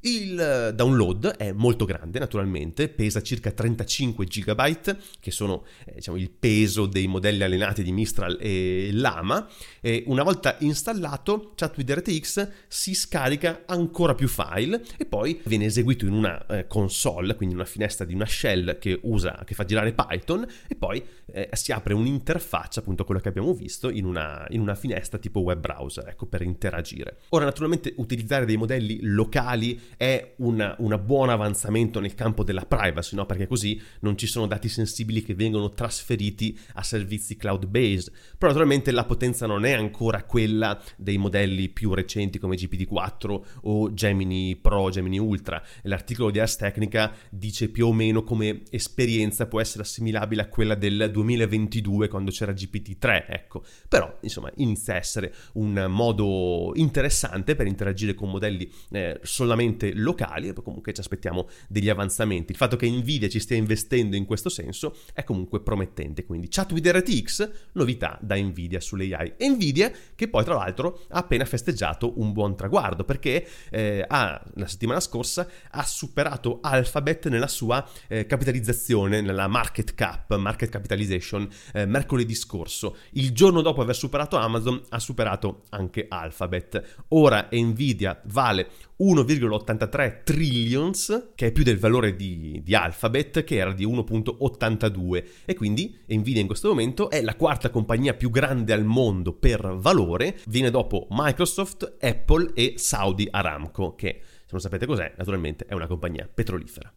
Il 0.07 0.73
download 0.75 1.29
è 1.29 1.53
molto 1.53 1.87
grande, 1.87 2.19
naturalmente, 2.19 2.91
pesa 2.91 3.23
circa 3.23 3.53
35 3.53 4.27
GB, 4.27 4.97
che 5.19 5.31
sono 5.31 5.65
eh, 5.87 5.95
diciamo, 5.95 6.19
il 6.19 6.29
peso 6.29 6.85
dei 6.85 7.07
modelli 7.07 7.43
allenati 7.43 7.83
di 7.83 7.91
Mistral 7.91 8.37
e 8.39 8.91
Lama. 8.93 9.49
E 9.81 10.05
una 10.09 10.23
volta 10.23 10.57
installato, 10.61 11.53
Chat 11.55 11.79
with 11.79 11.91
RTX 11.91 12.49
si 12.69 12.93
scarica 12.93 13.63
ancora 13.65 14.15
più 14.15 14.29
file 14.29 14.85
e 14.99 15.07
poi 15.07 15.41
viene 15.45 15.65
eseguito 15.65 16.05
in 16.05 16.13
una 16.13 16.45
eh, 16.49 16.67
console, 16.67 17.35
quindi 17.35 17.55
una 17.55 17.65
finestra 17.65 18.05
di 18.05 18.13
una 18.13 18.27
shell 18.27 18.77
che, 18.79 19.01
usa, 19.05 19.43
che 19.47 19.55
fa 19.55 19.65
girare 19.65 19.95
Python, 19.95 20.47
e 20.69 20.75
poi 20.75 21.03
eh, 21.33 21.49
si 21.53 21.73
apre 21.73 21.95
un'interfaccia, 21.95 22.81
appunto 22.81 23.05
quello 23.05 23.21
che 23.21 23.29
abbiamo 23.29 23.55
visto, 23.55 23.89
in 23.89 24.05
una, 24.05 24.45
in 24.51 24.61
una 24.61 24.75
finestra 24.75 25.17
tipo 25.17 25.41
web 25.41 25.61
browser, 25.61 26.09
ecco, 26.09 26.27
per 26.27 26.43
interagire. 26.43 27.21
Ora, 27.31 27.47
naturalmente, 27.47 27.95
utilizzare 27.97 28.45
dei 28.45 28.59
modelli 28.59 28.99
locali 29.01 29.93
è 29.97 30.35
un 30.39 31.01
buon 31.05 31.29
avanzamento 31.29 32.01
nel 32.01 32.15
campo 32.15 32.45
della 32.45 32.67
privacy, 32.67 33.17
no? 33.17 33.27
perché 33.27 33.47
così 33.47 33.81
non 34.01 34.17
ci 34.17 34.27
sono 34.27 34.47
dati 34.47 34.69
sensibili 34.69 35.23
che 35.23 35.35
vengono 35.35 35.73
trasferiti 35.73 36.59
a 36.75 36.83
servizi 36.83 37.37
cloud-based. 37.37 38.13
Però 38.39 38.51
naturalmente 38.51 38.91
la 38.91 39.05
potenza 39.05 39.47
non 39.47 39.65
è 39.65 39.73
ancora 39.73 40.25
quella 40.25 40.81
dei 40.97 41.19
modelli 41.19 41.69
più 41.69 41.95
recenti 41.95 42.39
come 42.39 42.57
GPT-4 42.57 43.41
o 43.63 43.93
Gemini 43.93 44.57
Pro, 44.57 44.91
Gemini 44.91 45.19
Ultra. 45.19 45.63
L'articolo 45.83 46.31
di 46.31 46.39
Ars 46.39 46.57
Technica 46.57 47.15
dice 47.31 47.69
più 47.69 47.87
o 47.87 47.93
meno 47.93 48.23
come 48.23 48.63
esperienza 48.71 49.47
può 49.47 49.61
essere 49.61 49.83
assimilabile 49.83 50.43
a 50.43 50.49
quella 50.49 50.75
del 50.75 51.11
2022 51.11 52.09
quando 52.09 52.31
c'era 52.31 52.53
GPT-3, 52.53 53.25
ecco. 53.29 53.65
Però, 53.89 54.19
insomma, 54.23 54.51
inizia 54.57 54.95
a 54.95 54.97
essere 54.97 55.35
un 55.55 55.87
modo 55.89 56.73
interessante 56.75 57.55
per 57.55 57.67
interagire 57.67 58.15
con 58.15 58.31
modelli 58.31 58.71
eh, 58.91 59.21
solamente 59.23 59.84
scelte 59.85 59.93
locali 59.95 60.49
e 60.49 60.53
comunque 60.55 60.93
ci 60.93 61.01
aspettiamo 61.01 61.49
degli 61.69 61.89
avanzamenti. 61.89 62.53
Il 62.53 62.57
fatto 62.57 62.77
che 62.77 62.89
Nvidia 62.89 63.29
ci 63.29 63.41
stia 63.41 63.57
investendo 63.57 64.17
in 64.17 64.25
questo 64.25 64.49
senso 64.49 64.97
è 65.13 65.25
comunque 65.25 65.61
promettente, 65.61 66.25
quindi 66.25 66.49
chat 66.49 66.73
with 66.73 66.87
RTX, 66.87 67.51
novità 67.73 68.19
da 68.21 68.37
Nvidia 68.37 68.81
sulle 68.81 69.13
AI. 69.15 69.35
Nvidia 69.39 69.93
che 70.15 70.29
poi 70.29 70.45
tra 70.45 70.55
l'altro 70.55 71.03
ha 71.11 71.19
appena 71.19 71.45
festeggiato 71.45 72.19
un 72.21 72.33
buon 72.33 72.57
traguardo 72.57 73.05
perché 73.05 73.47
eh, 73.71 74.05
ha, 74.07 74.43
la 74.55 74.67
settimana 74.67 75.01
scorsa 75.01 75.47
ha 75.71 75.85
superato 75.85 76.59
Alphabet 76.63 77.29
nella 77.29 77.49
sua 77.49 77.87
eh, 78.09 78.27
capitalizzazione, 78.27 79.21
nella 79.21 79.49
market 79.49 79.95
cap, 79.95 80.35
market 80.37 80.71
capitalization, 80.71 81.49
eh, 81.73 81.85
mercoledì 81.87 82.35
scorso. 82.35 82.97
Il 83.13 83.33
giorno 83.33 83.61
dopo 83.61 83.83
aver 83.83 83.97
superato 83.97 84.37
Amazon 84.37 84.81
ha 84.91 84.99
superato 84.99 85.63
anche 85.71 86.07
Alphabet. 86.09 87.03
Ora 87.09 87.49
Nvidia 87.51 88.21
vale 88.27 88.69
1,83 89.01 90.23
trillions, 90.25 91.33
che 91.35 91.47
è 91.47 91.53
più 91.53 91.65
del 91.65 91.79
valore 91.79 92.15
di, 92.15 92.61
di, 92.63 92.75
Alphabet, 92.75 93.45
che 93.45 93.57
era 93.57 93.73
di 93.73 93.87
1,82. 93.87 95.25
E 95.45 95.55
quindi 95.55 95.99
Nvidia 96.09 96.41
in 96.41 96.47
questo 96.47 96.69
momento 96.69 97.11
è 97.11 97.21
la 97.23 97.35
quarta 97.37 97.71
compagnia 97.71 98.15
più 98.15 98.31
grande 98.31 98.73
al 98.73 98.85
mondo 98.85 99.33
per 99.33 99.75
valore, 99.77 100.39
viene 100.47 100.71
dopo 100.71 101.07
Microsoft, 101.11 101.97
Apple 102.01 102.53
e 102.55 102.75
Saudi 102.77 103.27
Aramco, 103.31 103.95
che 103.95 104.21
se 104.23 104.51
non 104.51 104.61
sapete 104.61 104.87
cos'è, 104.87 105.13
naturalmente 105.17 105.65
è 105.67 105.75
una 105.75 105.87
compagnia 105.87 106.29
petrolifera. 106.33 106.93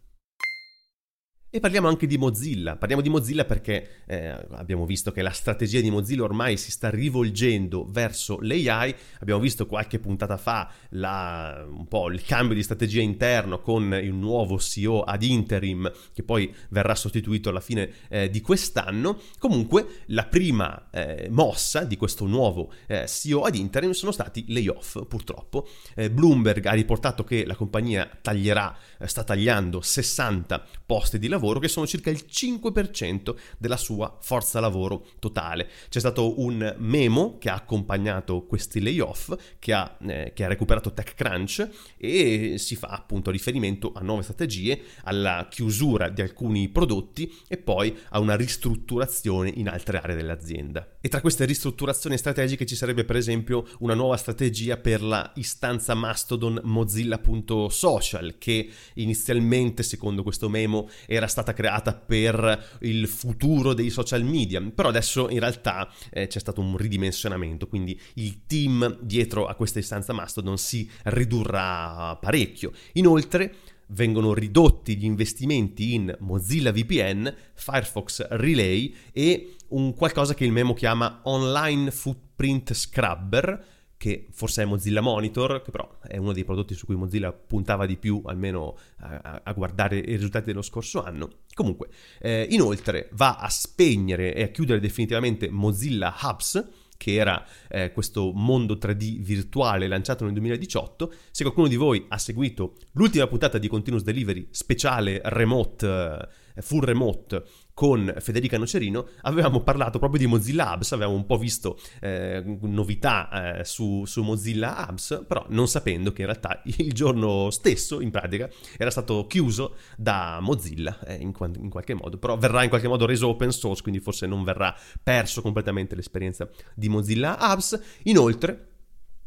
E 1.50 1.60
parliamo 1.60 1.88
anche 1.88 2.06
di 2.06 2.18
Mozilla. 2.18 2.76
Parliamo 2.76 3.00
di 3.00 3.08
Mozilla 3.08 3.46
perché 3.46 4.02
eh, 4.04 4.36
abbiamo 4.50 4.84
visto 4.84 5.12
che 5.12 5.22
la 5.22 5.30
strategia 5.30 5.80
di 5.80 5.90
Mozilla 5.90 6.24
ormai 6.24 6.58
si 6.58 6.70
sta 6.70 6.90
rivolgendo 6.90 7.86
verso 7.88 8.36
l'AI. 8.42 8.94
Abbiamo 9.20 9.40
visto 9.40 9.64
qualche 9.64 9.98
puntata 9.98 10.36
fa 10.36 10.70
la, 10.90 11.66
un 11.66 11.88
po' 11.88 12.10
il 12.10 12.20
cambio 12.20 12.54
di 12.54 12.62
strategia 12.62 13.00
interno 13.00 13.62
con 13.62 13.94
il 13.94 14.12
nuovo 14.12 14.58
CEO 14.58 15.00
ad 15.00 15.22
interim 15.22 15.90
che 16.12 16.22
poi 16.22 16.54
verrà 16.68 16.94
sostituito 16.94 17.48
alla 17.48 17.60
fine 17.60 17.92
eh, 18.10 18.28
di 18.28 18.42
quest'anno. 18.42 19.18
Comunque 19.38 20.02
la 20.08 20.26
prima 20.26 20.90
eh, 20.90 21.28
mossa 21.30 21.84
di 21.84 21.96
questo 21.96 22.26
nuovo 22.26 22.70
eh, 22.86 23.06
CEO 23.06 23.44
ad 23.44 23.54
interim 23.54 23.92
sono 23.92 24.12
stati 24.12 24.44
layoff 24.48 25.02
purtroppo. 25.06 25.66
Eh, 25.94 26.10
Bloomberg 26.10 26.66
ha 26.66 26.72
riportato 26.72 27.24
che 27.24 27.46
la 27.46 27.54
compagnia 27.54 28.06
taglierà, 28.20 28.76
eh, 28.98 29.06
sta 29.06 29.24
tagliando 29.24 29.80
60 29.80 30.62
posti 30.84 31.18
di 31.18 31.26
lavoro 31.26 31.36
lavoro 31.38 31.60
che 31.60 31.68
sono 31.68 31.86
circa 31.86 32.10
il 32.10 32.24
5% 32.28 33.34
della 33.56 33.76
sua 33.76 34.18
forza 34.20 34.58
lavoro 34.58 35.06
totale. 35.20 35.68
C'è 35.88 36.00
stato 36.00 36.40
un 36.40 36.74
memo 36.78 37.38
che 37.38 37.48
ha 37.48 37.54
accompagnato 37.54 38.44
questi 38.44 38.80
layoff 38.80 39.32
che 39.58 39.72
ha, 39.72 39.96
eh, 40.06 40.32
che 40.34 40.44
ha 40.44 40.48
recuperato 40.48 40.92
TechCrunch 40.92 41.68
e 41.96 42.56
si 42.58 42.74
fa 42.74 42.88
appunto 42.88 43.30
riferimento 43.30 43.92
a 43.94 44.00
nuove 44.00 44.22
strategie, 44.22 44.82
alla 45.04 45.46
chiusura 45.48 46.08
di 46.08 46.20
alcuni 46.20 46.68
prodotti 46.68 47.32
e 47.46 47.56
poi 47.56 47.96
a 48.10 48.18
una 48.18 48.34
ristrutturazione 48.34 49.52
in 49.54 49.68
altre 49.68 49.98
aree 49.98 50.16
dell'azienda. 50.16 50.96
E 51.00 51.08
tra 51.08 51.20
queste 51.20 51.44
ristrutturazioni 51.44 52.18
strategiche 52.18 52.66
ci 52.66 52.74
sarebbe 52.74 53.04
per 53.04 53.16
esempio 53.16 53.64
una 53.78 53.94
nuova 53.94 54.16
strategia 54.16 54.76
per 54.76 55.02
la 55.02 55.30
istanza 55.36 55.94
Mastodon 55.94 56.60
Mozilla.social 56.64 58.36
che 58.38 58.68
inizialmente 58.94 59.82
secondo 59.84 60.24
questo 60.24 60.48
memo 60.48 60.88
era 61.06 61.27
stata 61.28 61.52
creata 61.52 61.94
per 61.94 62.78
il 62.80 63.06
futuro 63.06 63.74
dei 63.74 63.90
social 63.90 64.24
media, 64.24 64.60
però 64.74 64.88
adesso 64.88 65.28
in 65.28 65.40
realtà 65.40 65.88
eh, 66.10 66.26
c'è 66.26 66.38
stato 66.38 66.60
un 66.60 66.76
ridimensionamento, 66.76 67.66
quindi 67.68 67.98
il 68.14 68.46
team 68.46 68.98
dietro 69.00 69.46
a 69.46 69.54
questa 69.54 69.78
istanza 69.78 70.12
Mastodon 70.12 70.58
si 70.58 70.88
ridurrà 71.04 72.16
parecchio. 72.20 72.72
Inoltre 72.94 73.54
vengono 73.88 74.34
ridotti 74.34 74.96
gli 74.96 75.04
investimenti 75.04 75.94
in 75.94 76.14
Mozilla 76.20 76.72
VPN, 76.72 77.32
Firefox 77.54 78.26
Relay 78.30 78.94
e 79.12 79.54
un 79.68 79.94
qualcosa 79.94 80.34
che 80.34 80.44
il 80.44 80.52
memo 80.52 80.74
chiama 80.74 81.20
Online 81.24 81.90
Footprint 81.90 82.74
Scrubber, 82.74 83.76
che 83.98 84.28
forse 84.30 84.62
è 84.62 84.64
Mozilla 84.64 85.00
Monitor, 85.00 85.60
che 85.60 85.72
però 85.72 85.98
è 86.00 86.16
uno 86.16 86.32
dei 86.32 86.44
prodotti 86.44 86.74
su 86.74 86.86
cui 86.86 86.94
Mozilla 86.94 87.32
puntava 87.32 87.84
di 87.84 87.96
più, 87.96 88.22
almeno 88.24 88.78
a, 89.00 89.42
a 89.42 89.52
guardare 89.52 89.98
i 89.98 90.14
risultati 90.14 90.46
dello 90.46 90.62
scorso 90.62 91.02
anno. 91.02 91.40
Comunque, 91.52 91.88
eh, 92.20 92.46
inoltre 92.50 93.08
va 93.12 93.36
a 93.36 93.48
spegnere 93.50 94.34
e 94.34 94.44
a 94.44 94.48
chiudere 94.48 94.78
definitivamente 94.78 95.50
Mozilla 95.50 96.14
Hubs, 96.22 96.64
che 96.96 97.14
era 97.14 97.44
eh, 97.68 97.92
questo 97.92 98.32
mondo 98.32 98.74
3D 98.74 99.20
virtuale 99.20 99.88
lanciato 99.88 100.24
nel 100.24 100.32
2018. 100.34 101.12
Se 101.30 101.42
qualcuno 101.42 101.66
di 101.66 101.76
voi 101.76 102.04
ha 102.08 102.18
seguito 102.18 102.76
l'ultima 102.92 103.26
puntata 103.26 103.58
di 103.58 103.68
Continuous 103.68 104.04
Delivery 104.04 104.46
speciale 104.50 105.20
remote, 105.24 106.28
eh, 106.54 106.62
full 106.62 106.82
remote 106.82 107.44
con 107.78 108.12
Federica 108.18 108.58
Nocerino 108.58 109.06
avevamo 109.20 109.60
parlato 109.62 110.00
proprio 110.00 110.18
di 110.18 110.26
Mozilla 110.26 110.72
Hubs, 110.72 110.90
avevamo 110.90 111.14
un 111.14 111.26
po' 111.26 111.38
visto 111.38 111.78
eh, 112.00 112.42
novità 112.62 113.60
eh, 113.60 113.64
su, 113.64 114.04
su, 114.04 114.24
Mozilla 114.24 114.84
Hubs, 114.88 115.22
però 115.28 115.46
non 115.50 115.68
sapendo 115.68 116.10
che 116.10 116.22
in 116.22 116.26
realtà 116.26 116.60
il 116.64 116.92
giorno 116.92 117.50
stesso, 117.50 118.00
in 118.00 118.10
pratica, 118.10 118.50
era 118.76 118.90
stato 118.90 119.28
chiuso 119.28 119.76
da 119.96 120.40
Mozilla 120.40 120.98
eh, 121.06 121.14
in, 121.20 121.32
in, 121.60 121.70
qualche 121.70 121.94
modo, 121.94 122.18
però 122.18 122.36
verrà 122.36 122.64
in 122.64 122.68
qualche 122.68 122.88
modo 122.88 123.06
reso 123.06 123.28
open 123.28 123.52
source, 123.52 123.80
quindi 123.80 124.00
forse 124.00 124.26
non 124.26 124.42
verrà 124.42 124.74
perso 125.00 125.40
completamente 125.40 125.94
l'esperienza 125.94 126.48
di 126.74 126.88
Mozilla 126.88 127.38
Hubs. 127.40 127.80
Inoltre, 128.02 128.77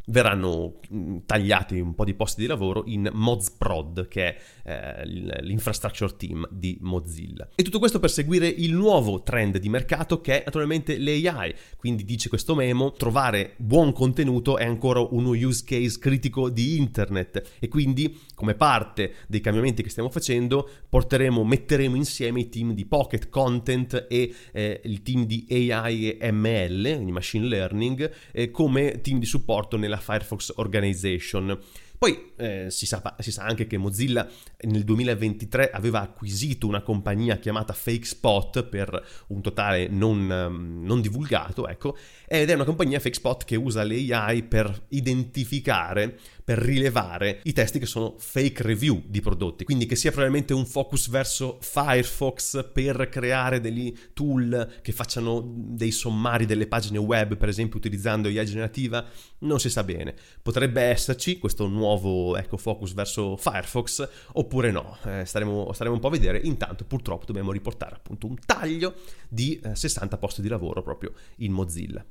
verranno 0.05 0.79
mm, 0.93 1.17
tagliati 1.25 1.79
un 1.79 1.95
po' 1.95 2.05
di 2.05 2.13
posti 2.13 2.41
di 2.41 2.47
lavoro 2.47 2.83
in 2.85 3.09
MozProd, 3.11 4.07
che 4.07 4.35
è 4.35 4.37
eh, 4.63 5.05
l'infrastructure 5.05 6.15
team 6.15 6.47
di 6.51 6.77
Mozilla. 6.81 7.49
E 7.55 7.63
tutto 7.63 7.79
questo 7.79 7.99
per 7.99 8.09
seguire 8.09 8.47
il 8.47 8.73
nuovo 8.73 9.21
trend 9.23 9.57
di 9.57 9.69
mercato 9.69 10.21
che 10.21 10.39
è 10.39 10.43
naturalmente 10.45 10.97
l'AI. 10.97 11.53
Quindi 11.77 12.03
dice 12.03 12.29
questo 12.29 12.55
memo, 12.55 12.91
trovare 12.91 13.53
buon 13.57 13.93
contenuto 13.93 14.57
è 14.57 14.65
ancora 14.65 14.99
uno 14.99 15.29
use 15.29 15.63
case 15.65 15.99
critico 15.99 16.49
di 16.49 16.77
internet 16.77 17.57
e 17.59 17.67
quindi 17.67 18.19
come 18.35 18.55
parte 18.55 19.13
dei 19.27 19.41
cambiamenti 19.41 19.83
che 19.83 19.89
stiamo 19.89 20.09
facendo 20.09 20.67
porteremo, 20.89 21.43
metteremo 21.43 21.95
insieme 21.95 22.41
i 22.41 22.49
team 22.49 22.73
di 22.73 22.85
Pocket 22.85 23.29
Content 23.29 24.07
e 24.09 24.33
eh, 24.51 24.81
il 24.83 25.01
team 25.01 25.25
di 25.25 25.45
AI 25.49 26.17
e 26.17 26.31
ML, 26.31 26.95
quindi 26.95 27.11
machine 27.11 27.45
learning, 27.45 28.11
eh, 28.31 28.51
come 28.51 29.01
team 29.01 29.19
di 29.19 29.25
supporto 29.25 29.77
nella 29.77 29.90
Firefox 29.97 30.53
Organization. 30.55 31.59
Poi 32.01 32.31
eh, 32.37 32.65
si, 32.71 32.87
sa, 32.87 33.15
si, 33.19 33.31
sa, 33.31 33.43
anche 33.43 33.67
che 33.67 33.77
Mozilla 33.77 34.27
nel 34.61 34.83
2023 34.83 35.69
aveva 35.69 36.01
acquisito 36.01 36.65
una 36.65 36.81
compagnia 36.81 37.37
chiamata 37.37 37.73
FakeSpot 37.73 38.63
per 38.63 39.05
un 39.27 39.41
totale 39.43 39.87
non, 39.87 40.27
um, 40.27 40.83
non 40.83 40.99
divulgato, 40.99 41.67
ecco, 41.67 41.95
ed 42.27 42.49
è 42.49 42.53
una 42.55 42.63
compagnia 42.63 42.99
FakeSpot 42.99 43.43
che 43.43 43.55
usa 43.55 43.83
le 43.83 44.11
AI 44.11 44.41
per 44.41 44.85
identificare 44.89 46.17
per 46.43 46.57
rilevare 46.57 47.41
i 47.43 47.53
testi 47.53 47.79
che 47.79 47.85
sono 47.85 48.15
fake 48.17 48.63
review 48.63 49.01
di 49.05 49.21
prodotti, 49.21 49.63
quindi 49.63 49.85
che 49.85 49.95
sia 49.95 50.11
probabilmente 50.11 50.53
un 50.53 50.65
focus 50.65 51.09
verso 51.09 51.57
Firefox 51.61 52.69
per 52.71 53.09
creare 53.09 53.59
degli 53.59 53.93
tool 54.13 54.79
che 54.81 54.91
facciano 54.91 55.43
dei 55.43 55.91
sommari 55.91 56.45
delle 56.45 56.67
pagine 56.67 56.97
web, 56.97 57.37
per 57.37 57.49
esempio 57.49 57.77
utilizzando 57.77 58.29
IA 58.29 58.43
generativa, 58.43 59.05
non 59.39 59.59
si 59.59 59.69
sa 59.69 59.83
bene. 59.83 60.15
Potrebbe 60.41 60.81
esserci 60.81 61.37
questo 61.37 61.67
nuovo 61.67 62.37
ecco, 62.37 62.57
focus 62.57 62.93
verso 62.93 63.37
Firefox 63.37 64.07
oppure 64.33 64.71
no, 64.71 64.97
eh, 65.05 65.25
staremo, 65.25 65.71
staremo, 65.73 65.95
un 65.95 66.01
po' 66.01 66.07
a 66.07 66.11
vedere. 66.11 66.39
Intanto 66.39 66.85
purtroppo 66.85 67.25
dobbiamo 67.25 67.51
riportare 67.51 67.95
appunto 67.95 68.27
un 68.27 68.35
taglio 68.45 68.95
di 69.29 69.59
eh, 69.63 69.75
60 69.75 70.17
posti 70.17 70.41
di 70.41 70.47
lavoro 70.47 70.81
proprio 70.81 71.13
in 71.37 71.51
Mozilla. 71.51 72.03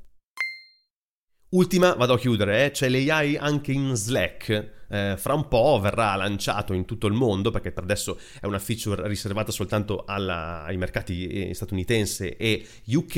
Ultima, 1.53 1.95
vado 1.95 2.13
a 2.13 2.19
chiudere, 2.19 2.67
eh? 2.67 2.71
c'è 2.71 2.89
l'AI 2.89 3.37
anche 3.37 3.73
in 3.73 3.97
Slack 3.97 4.79
eh, 4.91 5.15
fra 5.17 5.35
un 5.35 5.49
po' 5.49 5.79
verrà 5.81 6.15
lanciato 6.17 6.73
in 6.73 6.85
tutto 6.85 7.07
il 7.07 7.13
mondo, 7.13 7.51
perché 7.51 7.73
per 7.73 7.85
adesso 7.85 8.19
è 8.41 8.47
una 8.47 8.59
feature 8.59 9.07
riservata 9.09 9.53
soltanto 9.53 10.05
alla, 10.07 10.65
ai 10.65 10.77
mercati 10.77 11.27
eh, 11.27 11.55
statunitense 11.55 12.37
e 12.37 12.67
UK, 12.87 13.17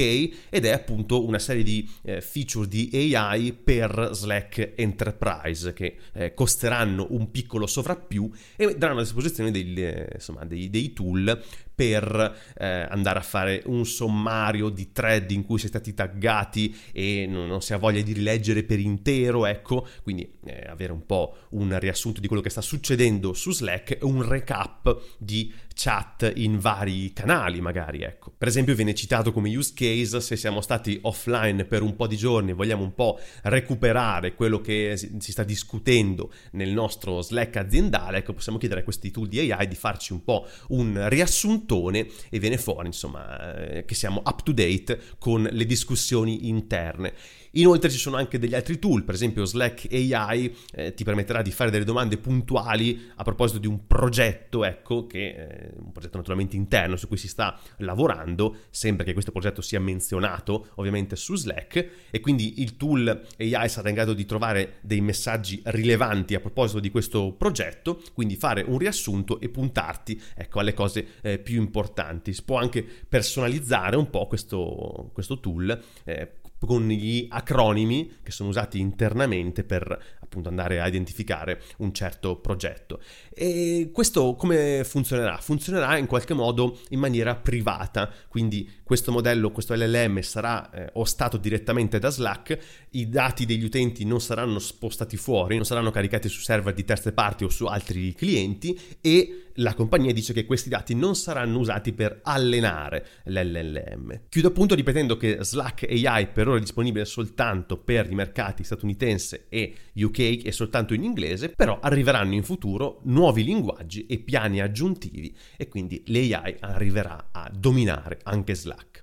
ed 0.51 0.65
è 0.65 0.71
appunto 0.71 1.27
una 1.27 1.39
serie 1.39 1.63
di 1.63 1.89
eh, 2.03 2.21
feature 2.21 2.69
di 2.69 3.15
AI 3.15 3.53
per 3.53 4.11
Slack 4.13 4.73
Enterprise 4.77 5.73
che 5.73 5.97
eh, 6.13 6.35
costeranno 6.35 7.09
un 7.11 7.31
piccolo 7.31 7.67
sovrappiù 7.67 8.31
e 8.57 8.77
daranno 8.77 9.01
a 9.01 9.03
disposizione 9.03 9.51
dei, 9.51 9.75
eh, 9.75 10.09
insomma, 10.15 10.45
dei, 10.45 10.69
dei 10.71 10.93
tool 10.93 11.43
per 11.75 12.37
eh, 12.59 12.67
andare 12.67 13.19
a 13.19 13.23
fare 13.23 13.63
un 13.65 13.87
sommario 13.87 14.69
di 14.69 14.93
thread 14.93 15.31
in 15.31 15.45
cui 15.45 15.59
si 15.59 15.65
è 15.65 15.69
stati 15.69 15.95
taggati 15.95 16.77
e 16.93 17.27
non, 17.27 17.49
non, 17.49 17.63
si 17.63 17.73
ha 17.73 17.79
voglia 17.79 18.03
di 18.03 18.22
rileggere 18.23 18.63
per 18.63 18.79
intero, 18.79 19.45
ecco, 19.47 19.87
quindi 20.03 20.39
eh, 20.45 20.67
avere 20.69 20.93
un 20.93 21.05
po' 21.05 21.37
un 21.51 21.77
riassunto 21.79 22.21
di 22.21 22.29
quello 22.29 22.43
che 22.43 22.51
sta 22.51 22.61
succedendo 22.61 23.35
su 23.35 23.53
Slack 23.53 23.99
un 24.03 24.27
recap 24.27 25.01
di 25.19 25.53
chat 25.75 26.31
in 26.37 26.59
vari 26.59 27.13
canali 27.13 27.61
magari, 27.61 28.03
ecco. 28.03 28.33
Per 28.37 28.47
esempio 28.47 28.75
viene 28.75 28.95
citato 28.95 29.33
come 29.33 29.55
use 29.55 29.73
case 29.75 30.21
se 30.21 30.37
siamo 30.37 30.61
stati 30.61 30.99
offline 31.03 31.65
per 31.65 31.83
un 31.83 31.97
po' 31.97 32.07
di 32.07 32.17
giorni 32.17 32.51
e 32.51 32.55
vogliamo 32.55 32.83
un 32.83 32.95
po' 32.95 33.19
recuperare 33.43 34.35
quello 34.35 34.61
che 34.61 34.97
si 34.97 35.33
sta 35.33 35.43
discutendo 35.43 36.33
nel 36.53 36.71
nostro 36.71 37.21
Slack 37.23 37.57
aziendale, 37.57 38.19
ecco, 38.19 38.35
possiamo 38.35 38.59
chiedere 38.59 38.81
a 38.81 38.85
questi 38.85 39.11
tool 39.11 39.29
di 39.29 39.51
AI 39.51 39.67
di 39.67 39.75
farci 39.75 40.13
un 40.13 40.23
po' 40.23 40.47
un 40.69 41.09
riassuntone 41.09 42.07
e 42.31 42.39
viene 42.39 42.59
fuori, 42.59 42.87
insomma, 42.87 43.57
eh, 43.57 43.85
che 43.85 43.95
siamo 43.95 44.23
up 44.25 44.43
to 44.43 44.53
date 44.53 45.01
con 45.19 45.49
le 45.51 45.65
discussioni 45.65 46.49
interne. 46.49 47.15
Inoltre 47.53 47.91
ci 47.91 47.99
sono 47.99 48.17
anche 48.17 48.39
degli 48.39 48.55
altri 48.55 48.79
tool, 48.79 49.05
per 49.05 49.15
esempio 49.15 49.45
Slack 49.45 49.87
AI 49.91 50.57
eh, 50.73 50.95
ti 50.95 51.05
permetterà 51.05 51.43
di 51.43 51.51
fare 51.51 51.71
delle 51.71 51.85
domande 51.85 52.17
puntuali 52.17 53.11
a 53.17 53.23
proposito 53.25 53.59
di 53.59 53.67
un 53.67 53.87
progetto, 53.87 54.65
ecco, 54.65 55.07
che 55.07 55.29
eh, 55.29 55.73
un 55.77 55.93
progetto 55.93 56.17
naturalmente 56.17 56.57
interno 56.57 56.97
su 56.97 57.09
cui 57.09 57.19
si 57.19 57.29
sta 57.29 57.59
lavorando, 57.79 58.57
sempre 58.71 59.05
che 59.05 59.13
questo 59.13 59.33
progetto 59.33 59.61
sia 59.61 59.81
menzionato 59.81 60.69
ovviamente 60.77 61.15
su 61.15 61.35
Slack 61.35 61.89
e 62.11 62.21
quindi 62.21 62.63
il 62.63 62.77
tool 62.77 63.27
AI 63.39 63.69
sarà 63.69 63.91
in 63.91 63.97
grado 63.97 64.15
di 64.15 64.25
trovare 64.25 64.79
dei 64.81 65.03
messaggi 65.03 65.61
rilevanti 65.65 66.35
a 66.35 66.41
proposito 66.41 66.81
di 66.81 66.91
questo 66.91 67.33
progetto, 67.33 68.01
quindi 68.15 68.37
fare 68.37 68.63
un 68.63 68.79
riassunto 68.79 69.41
e 69.41 69.51
puntarti 69.51 70.21
ecco, 70.35 70.61
alle 70.61 70.73
cose 70.73 71.07
eh, 71.21 71.39
più 71.39 71.61
importanti. 71.61 72.33
Si 72.33 72.45
può 72.45 72.59
anche 72.59 72.83
personalizzare 72.83 73.97
un 73.97 74.09
po' 74.09 74.27
questo, 74.27 75.11
questo 75.13 75.39
tool 75.39 75.79
eh, 76.05 76.41
con 76.67 76.89
gli 76.89 77.27
acronimi 77.29 78.19
che 78.23 78.31
sono 78.31 78.49
usati 78.49 78.79
internamente 78.79 79.65
per 79.65 80.21
appunto 80.21 80.49
andare 80.49 80.81
a 80.81 80.87
identificare 80.87 81.61
un 81.79 81.93
certo 81.93 82.37
progetto. 82.37 83.01
E 83.35 83.91
questo 83.93 84.35
come 84.35 84.83
funzionerà? 84.85 85.37
Funzionerà 85.37 85.99
in 85.99 86.07
qualche 86.07 86.33
modo 86.33 86.79
in 86.91 86.99
maniera 86.99 87.35
privata, 87.37 88.11
quindi 88.29 88.69
questo 88.83 89.13
modello, 89.13 89.51
questo 89.51 89.75
LLM 89.75 90.21
sarà 90.21 90.71
eh, 90.71 90.91
ostato 90.95 91.37
direttamente 91.37 91.99
da 91.99 92.11
Slack, 92.11 92.59
i 92.91 93.09
dati 93.09 93.45
degli 93.45 93.65
utenti 93.65 94.05
non 94.05 94.21
saranno 94.21 94.59
spostati 94.59 95.17
fuori, 95.17 95.57
non 95.57 95.65
saranno 95.65 95.91
caricati 95.91 96.29
su 96.29 96.41
server 96.41 96.73
di 96.73 96.85
terze 96.85 97.13
parti 97.13 97.45
o 97.45 97.49
su 97.49 97.67
altri 97.67 98.15
clienti 98.15 98.79
e 99.01 99.51
la 99.57 99.75
compagnia 99.75 100.13
dice 100.13 100.33
che 100.33 100.45
questi 100.45 100.69
dati 100.69 100.95
non 100.95 101.15
saranno 101.15 101.59
usati 101.59 101.93
per 101.93 102.21
allenare 102.23 103.07
l'LLM. 103.25 104.23
Chiudo 104.29 104.49
appunto 104.49 104.75
ripetendo 104.75 105.17
che 105.17 105.39
Slack 105.41 105.85
AI 105.89 106.29
per 106.29 106.49
ora 106.49 106.59
è 106.59 106.61
disponibile 106.61 107.05
soltanto 107.05 107.77
per 107.79 108.11
i 108.11 108.15
mercati 108.15 108.65
statunitense 108.65 109.47
e 109.49 109.75
UK 109.95 110.45
e 110.45 110.53
soltanto 110.53 110.95
in 110.95 111.05
inglese, 111.05 111.51
però 111.51 111.79
arriveranno 111.81 112.35
in 112.35 112.43
futuro 112.43 113.01
nuovi 113.05 113.45
linguaggi 113.45 114.07
e 114.07 114.19
piani 114.19 114.61
aggiuntivi 114.61 115.35
e 115.57 115.69
quindi 115.69 116.03
l'AI 116.07 116.57
arriverà 116.61 117.29
a 117.33 117.51
dominare 117.53 118.21
anche 118.23 118.55
Slack. 118.55 119.02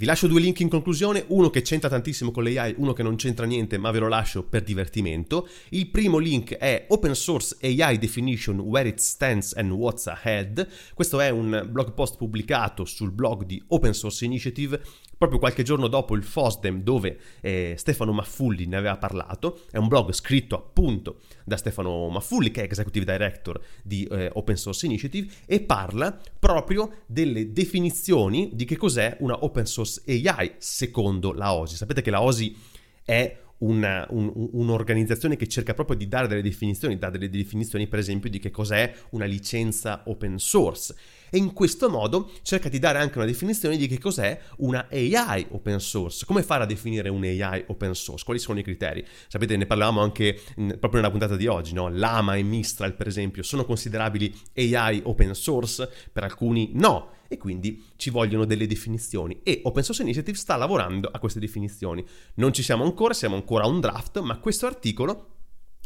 Vi 0.00 0.06
lascio 0.06 0.28
due 0.28 0.40
link 0.40 0.58
in 0.60 0.70
conclusione, 0.70 1.24
uno 1.26 1.50
che 1.50 1.60
c'entra 1.60 1.90
tantissimo 1.90 2.30
con 2.30 2.42
l'AI, 2.42 2.72
uno 2.78 2.94
che 2.94 3.02
non 3.02 3.16
c'entra 3.16 3.44
niente 3.44 3.76
ma 3.76 3.90
ve 3.90 3.98
lo 3.98 4.08
lascio 4.08 4.42
per 4.42 4.62
divertimento. 4.62 5.46
Il 5.68 5.88
primo 5.88 6.16
link 6.16 6.54
è 6.54 6.86
Open 6.88 7.14
Source 7.14 7.58
AI 7.60 7.98
Definition 7.98 8.60
Where 8.60 8.88
It 8.88 8.98
Stands 8.98 9.52
and 9.54 9.70
What's 9.70 10.06
Ahead. 10.06 10.66
Questo 10.94 11.20
è 11.20 11.28
un 11.28 11.68
blog 11.70 11.92
post 11.92 12.16
pubblicato 12.16 12.86
sul 12.86 13.10
blog 13.10 13.44
di 13.44 13.62
Open 13.66 13.92
Source 13.92 14.24
Initiative 14.24 14.82
proprio 15.20 15.38
qualche 15.38 15.62
giorno 15.62 15.86
dopo 15.86 16.14
il 16.14 16.22
FOSDEM 16.22 16.82
dove 16.82 17.18
eh, 17.42 17.74
Stefano 17.76 18.10
Maffulli 18.10 18.64
ne 18.64 18.76
aveva 18.76 18.96
parlato. 18.96 19.64
È 19.70 19.76
un 19.76 19.86
blog 19.86 20.12
scritto 20.12 20.54
appunto 20.56 21.18
da 21.44 21.58
Stefano 21.58 22.08
Maffulli 22.08 22.50
che 22.50 22.62
è 22.62 22.64
Executive 22.64 23.04
Director 23.04 23.60
di 23.82 24.04
eh, 24.04 24.30
Open 24.32 24.56
Source 24.56 24.86
Initiative 24.86 25.30
e 25.44 25.60
parla 25.60 26.18
proprio 26.38 27.02
delle 27.04 27.52
definizioni 27.52 28.52
di 28.54 28.64
che 28.64 28.78
cos'è 28.78 29.18
una 29.20 29.44
Open 29.44 29.66
Source 29.66 30.00
AI 30.06 30.54
secondo 30.56 31.34
la 31.34 31.52
OSI. 31.52 31.76
Sapete 31.76 32.00
che 32.00 32.10
la 32.10 32.22
OSI 32.22 32.56
è 33.04 33.36
una, 33.58 34.06
un, 34.08 34.32
un'organizzazione 34.52 35.36
che 35.36 35.46
cerca 35.48 35.74
proprio 35.74 35.98
di 35.98 36.08
dare 36.08 36.28
delle 36.28 36.40
definizioni, 36.40 36.96
dà 36.96 37.10
delle 37.10 37.28
definizioni 37.28 37.88
per 37.88 37.98
esempio 37.98 38.30
di 38.30 38.38
che 38.38 38.50
cos'è 38.50 38.90
una 39.10 39.26
licenza 39.26 40.02
open 40.06 40.38
source 40.38 40.94
e 41.30 41.38
in 41.38 41.52
questo 41.52 41.88
modo 41.88 42.30
cerca 42.42 42.68
di 42.68 42.78
dare 42.78 42.98
anche 42.98 43.18
una 43.18 43.26
definizione 43.26 43.76
di 43.76 43.86
che 43.86 43.98
cos'è 43.98 44.38
una 44.58 44.88
AI 44.90 45.46
open 45.50 45.80
source. 45.80 46.24
Come 46.26 46.42
fare 46.42 46.64
a 46.64 46.66
definire 46.66 47.08
un 47.08 47.22
AI 47.22 47.64
open 47.68 47.94
source? 47.94 48.24
Quali 48.24 48.40
sono 48.40 48.58
i 48.58 48.62
criteri? 48.62 49.04
Sapete, 49.28 49.56
ne 49.56 49.66
parlavamo 49.66 50.00
anche 50.00 50.38
proprio 50.54 51.00
nella 51.00 51.10
puntata 51.10 51.36
di 51.36 51.46
oggi, 51.46 51.72
no? 51.72 51.88
Lama 51.88 52.36
e 52.36 52.42
Mistral, 52.42 52.94
per 52.94 53.06
esempio, 53.06 53.42
sono 53.42 53.64
considerabili 53.64 54.34
AI 54.56 55.00
open 55.04 55.34
source? 55.34 55.90
Per 56.12 56.24
alcuni 56.24 56.70
no 56.74 57.18
e 57.32 57.38
quindi 57.38 57.84
ci 57.94 58.10
vogliono 58.10 58.44
delle 58.44 58.66
definizioni 58.66 59.40
e 59.44 59.60
Open 59.62 59.84
Source 59.84 60.02
Initiative 60.02 60.36
sta 60.36 60.56
lavorando 60.56 61.08
a 61.12 61.20
queste 61.20 61.38
definizioni. 61.38 62.04
Non 62.34 62.52
ci 62.52 62.64
siamo 62.64 62.82
ancora, 62.82 63.14
siamo 63.14 63.36
ancora 63.36 63.64
a 63.64 63.68
un 63.68 63.78
draft, 63.78 64.18
ma 64.18 64.38
questo 64.38 64.66
articolo 64.66 65.39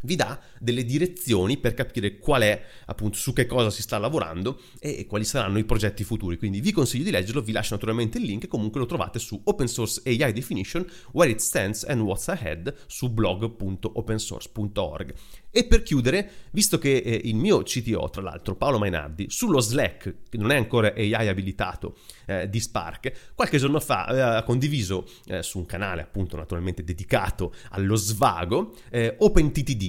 vi 0.05 0.17
dà 0.17 0.41
delle 0.59 0.85
direzioni 0.85 1.57
per 1.59 1.75
capire 1.75 2.19
qual 2.19 2.43
è, 2.43 2.63
appunto, 2.87 3.17
su 3.17 3.33
che 3.33 3.47
cosa 3.47 3.71
si 3.71 3.83
sta 3.83 3.99
lavorando 3.99 4.61
e 4.79 5.07
quali 5.07 5.25
saranno 5.25 5.59
i 5.59 5.65
progetti 5.65 6.05
futuri. 6.05 6.39
Quindi 6.39 6.61
vi 6.61 6.73
consiglio 6.73 7.05
di 7.05 7.11
leggerlo, 7.11 7.43
vi 7.43 7.53
lascio 7.53 7.75
naturalmente 7.75 8.19
il 8.19 8.25
link, 8.25 8.47
comunque 8.47 8.81
lo 8.81 8.87
trovate 8.87 9.19
su 9.19 9.41
Open 9.45 9.67
Source 9.67 10.01
AI 10.05 10.33
Definition, 10.33 10.87
Where 11.13 11.31
It 11.31 11.41
Stands 11.41 11.85
and 11.85 12.01
What's 12.01 12.29
Ahead 12.29 12.75
su 12.87 13.11
blog.opensource.org. 13.11 15.15
E 15.57 15.67
per 15.67 15.85
chiudere, 15.85 16.29
visto 16.51 16.79
che 16.79 16.97
eh, 16.97 17.21
il 17.25 17.37
mio 17.37 17.63
CTO, 17.63 18.11
tra 18.11 18.23
l'altro, 18.23 18.57
Paolo 18.57 18.79
Mainardi, 18.79 19.27
sullo 19.29 19.61
Slack, 19.61 20.15
che 20.29 20.37
non 20.37 20.51
è 20.51 20.57
ancora 20.57 20.93
AI 20.97 21.29
abilitato 21.29 21.97
eh, 22.27 22.49
di 22.49 22.59
Spark, 22.59 23.33
qualche 23.35 23.59
giorno 23.59 23.79
fa 23.79 24.05
ha 24.05 24.43
condiviso 24.43 25.07
eh, 25.27 25.45
su 25.45 25.59
un 25.59 25.67
canale 25.67 26.03
appunto 26.03 26.37
naturalmente 26.37 26.83
dedicato 26.83 27.55
allo 27.71 27.95
svago 27.95 28.75
eh, 28.91 29.15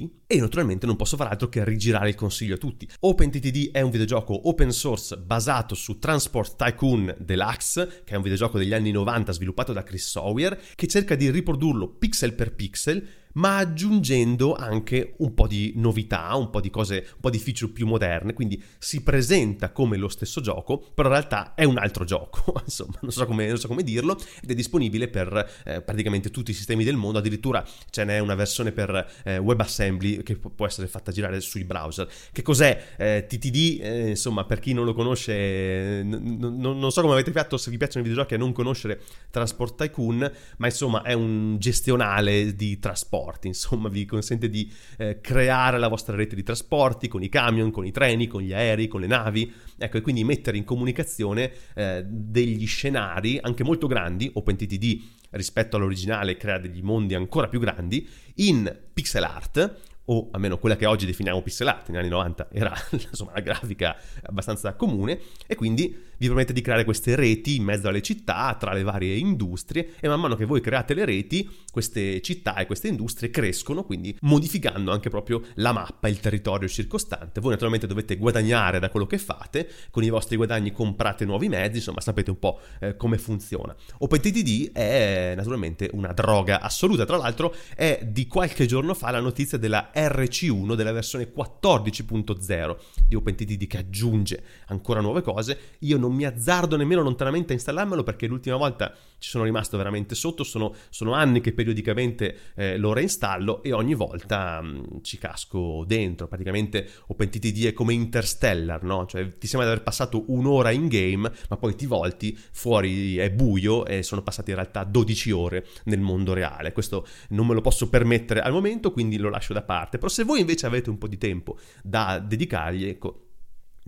OpenTTD 0.06 0.24
e 0.28 0.40
naturalmente 0.40 0.86
non 0.86 0.96
posso 0.96 1.18
far 1.18 1.28
altro 1.28 1.50
che 1.50 1.64
rigirare 1.64 2.10
il 2.10 2.16
consiglio 2.16 2.56
a 2.56 2.58
tutti. 2.58 2.88
OpenTTD 3.00 3.72
è 3.72 3.82
un 3.82 3.92
videogioco 3.92 4.48
open 4.50 4.72
source 4.72 5.18
basato 5.18 5.76
su 5.76 6.00
Transport 6.00 6.56
Tycoon 6.56 7.16
Deluxe, 7.20 8.02
che 8.04 8.14
è 8.14 8.18
un 8.18 8.24
videogioco 8.24 8.58
degli 8.58 8.74
anni 8.74 8.92
90 8.92 9.32
sviluppato 9.32 9.74
da 9.74 9.84
Chris 9.84 10.10
Sawyer, 10.10 10.60
che 10.76 10.88
cerca 10.88 11.16
di 11.16 11.30
riprodurlo 11.30 11.88
pixel 11.88 12.34
per 12.34 12.54
pixel 12.54 13.08
ma 13.36 13.58
aggiungendo 13.58 14.54
anche 14.54 15.16
un 15.18 15.34
po' 15.34 15.48
di 15.48 15.74
novità, 15.76 16.34
un 16.36 16.50
po' 16.50 16.62
di 16.62 16.70
cose, 16.70 17.06
un 17.14 17.20
po' 17.22 17.30
di 17.30 17.40
feature 17.40 17.72
più 17.72 17.86
moderne, 17.86 18.34
quindi 18.34 18.62
si 18.78 19.04
presenta 19.04 19.72
come 19.72 19.98
lo 19.98 20.08
stesso 20.08 20.42
gioco, 20.42 20.78
però 20.94 21.10
in 21.10 21.16
realtà 21.16 21.54
è 21.54 21.64
un 21.64 21.78
altro 21.78 22.06
gioco, 22.06 22.54
insomma, 22.64 22.98
non 23.02 23.12
so 23.12 23.26
come, 23.26 23.48
non 23.48 23.58
so 23.58 23.68
come 23.68 23.84
dirlo, 23.84 24.18
ed 24.42 24.52
è 24.52 24.54
disponibile 24.54 25.08
per 25.08 25.62
eh, 25.66 25.82
praticamente 25.82 26.32
tutti 26.32 26.52
i 26.52 26.54
sistemi 26.54 26.84
del 26.84 26.96
mondo, 26.96 27.20
addirittura 27.20 27.66
ce 27.90 28.04
n'è 28.04 28.20
una 28.20 28.36
versione 28.36 28.72
per 28.72 29.12
eh, 29.24 29.38
WebAssembly 29.38 30.24
che 30.24 30.38
può 30.38 30.66
essere 30.66 30.88
fatta 30.88 31.12
girare 31.12 31.40
sui 31.42 31.64
browser. 31.64 32.08
Che 32.32 32.42
cos'è 32.42 32.94
eh, 32.98 33.26
TTD? 33.28 33.80
Eh, 33.82 34.10
insomma, 34.10 34.46
per 34.46 34.60
chi 34.60 34.74
non 34.74 34.86
lo 34.86 34.94
conosce, 34.94 36.04
n- 36.04 36.40
n- 36.40 36.60
non 36.60 36.92
so 36.92 37.02
come 37.02 37.14
avete 37.14 37.32
fatto, 37.32 37.58
se 37.58 37.70
vi 37.70 37.78
piacciono 37.78 38.06
i 38.06 38.08
videogiochi, 38.08 38.36
a 38.36 38.38
non 38.38 38.54
conoscere 38.54 39.02
Transport 39.30 39.76
Tycoon, 39.76 40.32
ma 40.58 40.66
insomma 40.66 41.02
è 41.02 41.14
un 41.14 41.58
gestionale 41.60 42.56
di 42.56 42.80
trasporti, 43.26 43.48
insomma 43.48 43.90
vi 43.90 44.06
consente 44.06 44.50
di 44.50 44.72
eh, 44.98 45.20
creare 45.20 45.80
la 45.80 45.88
vostra 45.88 46.16
rete 46.16 46.36
di 46.36 46.44
trasporti 46.44 47.08
con 47.08 47.24
i 47.24 47.30
camion, 47.30 47.72
con 47.72 47.86
i 47.86 47.92
treni, 47.92 48.28
con 48.28 48.42
gli 48.42 48.54
aerei, 48.54 48.88
con 48.88 49.02
le 49.02 49.08
navi, 49.08 49.52
ecco, 49.78 49.98
e 49.98 50.02
quindi 50.02 50.24
mettere 50.24 50.58
in 50.58 50.64
comunicazione 50.64 51.52
eh, 51.74 52.04
degli 52.06 52.68
scenari 52.68 53.40
anche 53.42 53.64
molto 53.64 53.88
grandi, 53.88 54.30
OpenTTD 54.32 55.02
rispetto 55.32 55.76
all'originale 55.76 56.38
crea 56.38 56.60
degli 56.60 56.82
mondi 56.82 57.16
ancora 57.16 57.48
più 57.48 57.60
grandi, 57.60 58.08
in 58.36 58.74
pixel 58.94 59.24
art, 59.24 59.82
o 60.06 60.30
almeno 60.32 60.58
quella 60.58 60.76
che 60.76 60.86
oggi 60.86 61.06
definiamo 61.06 61.42
pixel 61.42 61.68
art, 61.68 61.90
negli 61.90 62.00
anni 62.00 62.10
90 62.10 62.48
era 62.52 62.74
insomma 62.92 63.32
una 63.32 63.42
grafica 63.42 63.98
abbastanza 64.24 64.74
comune, 64.76 65.20
e 65.48 65.56
quindi 65.56 66.14
vi 66.18 66.28
permette 66.28 66.54
di 66.54 66.62
creare 66.62 66.84
queste 66.84 67.16
reti 67.16 67.56
in 67.56 67.64
mezzo 67.64 67.88
alle 67.88 68.02
città, 68.02 68.56
tra 68.60 68.74
le 68.74 68.84
varie 68.84 69.16
industrie, 69.16 69.94
e 70.00 70.08
man 70.08 70.20
mano 70.20 70.36
che 70.36 70.46
voi 70.46 70.62
create 70.62 70.94
le 70.94 71.06
reti, 71.06 71.50
queste 71.72 72.22
città 72.22 72.56
e 72.56 72.66
queste 72.66 72.88
industrie 72.88 73.30
crescono, 73.30 73.84
quindi 73.84 74.16
modificando 74.22 74.92
anche 74.92 75.10
proprio 75.10 75.42
la 75.56 75.74
mappa, 75.74 76.08
il 76.08 76.20
territorio 76.20 76.68
circostante. 76.68 77.42
Voi 77.42 77.52
naturalmente 77.52 77.88
dovete 77.88 78.16
guadagnare 78.16 78.80
da 78.80 78.90
quello 78.90 79.06
che 79.06 79.18
fate, 79.18 79.70
con 79.92 80.04
i 80.04 80.10
vostri 80.10 80.36
guadagni 80.36 80.72
comprate 80.72 81.26
nuovi 81.26 81.50
mezzi, 81.50 81.78
insomma 81.78 82.02
sapete 82.02 82.30
un 82.30 82.40
po' 82.40 82.60
eh, 82.80 82.96
come 82.96 83.18
funziona. 83.18 83.76
OpenTTD 83.98 84.72
è 84.72 85.34
naturalmente 85.36 85.90
una 85.94 86.14
droga 86.14 86.62
assoluta, 86.62 87.06
tra 87.06 87.18
l'altro 87.18 87.54
è 87.76 88.02
di 88.06 88.28
qualche 88.28 88.66
giorno 88.66 88.94
fa 88.94 89.12
la 89.12 89.20
notizia 89.20 89.58
della 89.58 89.92
RC1, 89.96 90.76
della 90.76 90.92
versione 90.92 91.32
14.0 91.34 92.78
di 93.08 93.16
OpenTTD 93.16 93.68
che 93.68 93.78
aggiunge 93.78 94.44
ancora 94.68 95.02
nuove 95.02 95.22
cose. 95.22 95.58
Io 95.80 95.98
non 95.98 96.14
mi 96.14 96.26
azzardo 96.26 96.76
nemmeno 96.76 97.02
lontanamente 97.02 97.52
a 97.52 97.56
installarmelo 97.56 98.04
perché 98.04 98.28
l'ultima 98.28 98.58
volta 98.58 98.94
ci 99.18 99.30
sono 99.30 99.44
rimasto 99.44 99.78
veramente 99.78 100.14
sotto, 100.14 100.44
sono, 100.44 100.76
sono 100.90 101.14
anni 101.14 101.42
che 101.42 101.54
periodicamente 101.54 102.38
eh, 102.56 102.78
lo 102.78 102.94
reinstallo 102.94 103.64
e 103.64 103.72
ogni 103.74 103.96
volta 103.96 104.62
mh, 104.62 104.68
mm, 104.68 104.84
ci 105.02 105.18
casco 105.18 105.84
dentro, 105.88 106.28
praticamente 106.28 106.88
OpenTTD 107.08 107.66
è 107.66 107.74
come 107.74 107.94
Interstellar, 107.94 108.84
no? 108.84 109.06
Cioè 109.06 109.38
ti 109.38 109.48
sembra 109.48 109.68
di 109.68 109.74
aver 109.74 109.84
passato 109.84 110.26
un'ora 110.28 110.72
in 110.72 110.88
game 110.88 111.32
ma 111.50 111.58
poi 111.58 111.76
ti 111.76 111.86
volti, 111.86 112.38
fuori 112.52 113.18
è 113.18 113.32
buio 113.32 113.86
e 113.86 114.04
sono 114.04 114.22
passate 114.22 114.52
in 114.52 114.58
realtà 114.58 114.84
12 114.84 115.32
ore 115.32 115.66
nel 115.86 116.00
mondo 116.00 116.34
reale, 116.34 116.72
questo 116.72 117.08
non 117.30 117.48
me 117.48 117.54
lo 117.54 117.62
posso 117.62 117.90
permettere 117.90 118.42
al 118.42 118.52
momento 118.52 118.92
quindi 118.92 119.18
lo 119.18 119.30
lascio 119.30 119.54
da 119.54 119.64
parte, 119.64 119.85
però 119.90 120.08
se 120.08 120.24
voi 120.24 120.40
invece 120.40 120.66
avete 120.66 120.90
un 120.90 120.98
po' 120.98 121.08
di 121.08 121.18
tempo 121.18 121.58
da 121.82 122.20
dedicargli, 122.20 122.86
ecco 122.86 123.26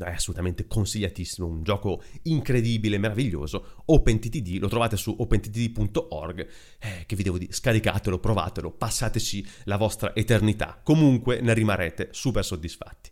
è 0.06 0.12
assolutamente 0.12 0.68
consigliatissimo, 0.68 1.48
un 1.48 1.64
gioco 1.64 2.04
incredibile, 2.24 2.98
meraviglioso. 3.00 3.82
OpenTTD, 3.86 4.60
lo 4.60 4.68
trovate 4.68 4.96
su 4.96 5.16
opentdd.org, 5.18 6.48
eh, 6.80 7.04
che 7.06 7.16
vi 7.16 7.24
devo 7.24 7.38
dire, 7.38 7.52
scaricatelo, 7.52 8.20
provatelo, 8.20 8.72
passateci 8.72 9.48
la 9.64 9.78
vostra 9.78 10.16
eternità. 10.16 10.80
Comunque 10.84 11.42
ne 11.42 11.54
rimarrete 11.54 12.10
super 12.12 12.46
soddisfatti. 12.46 13.12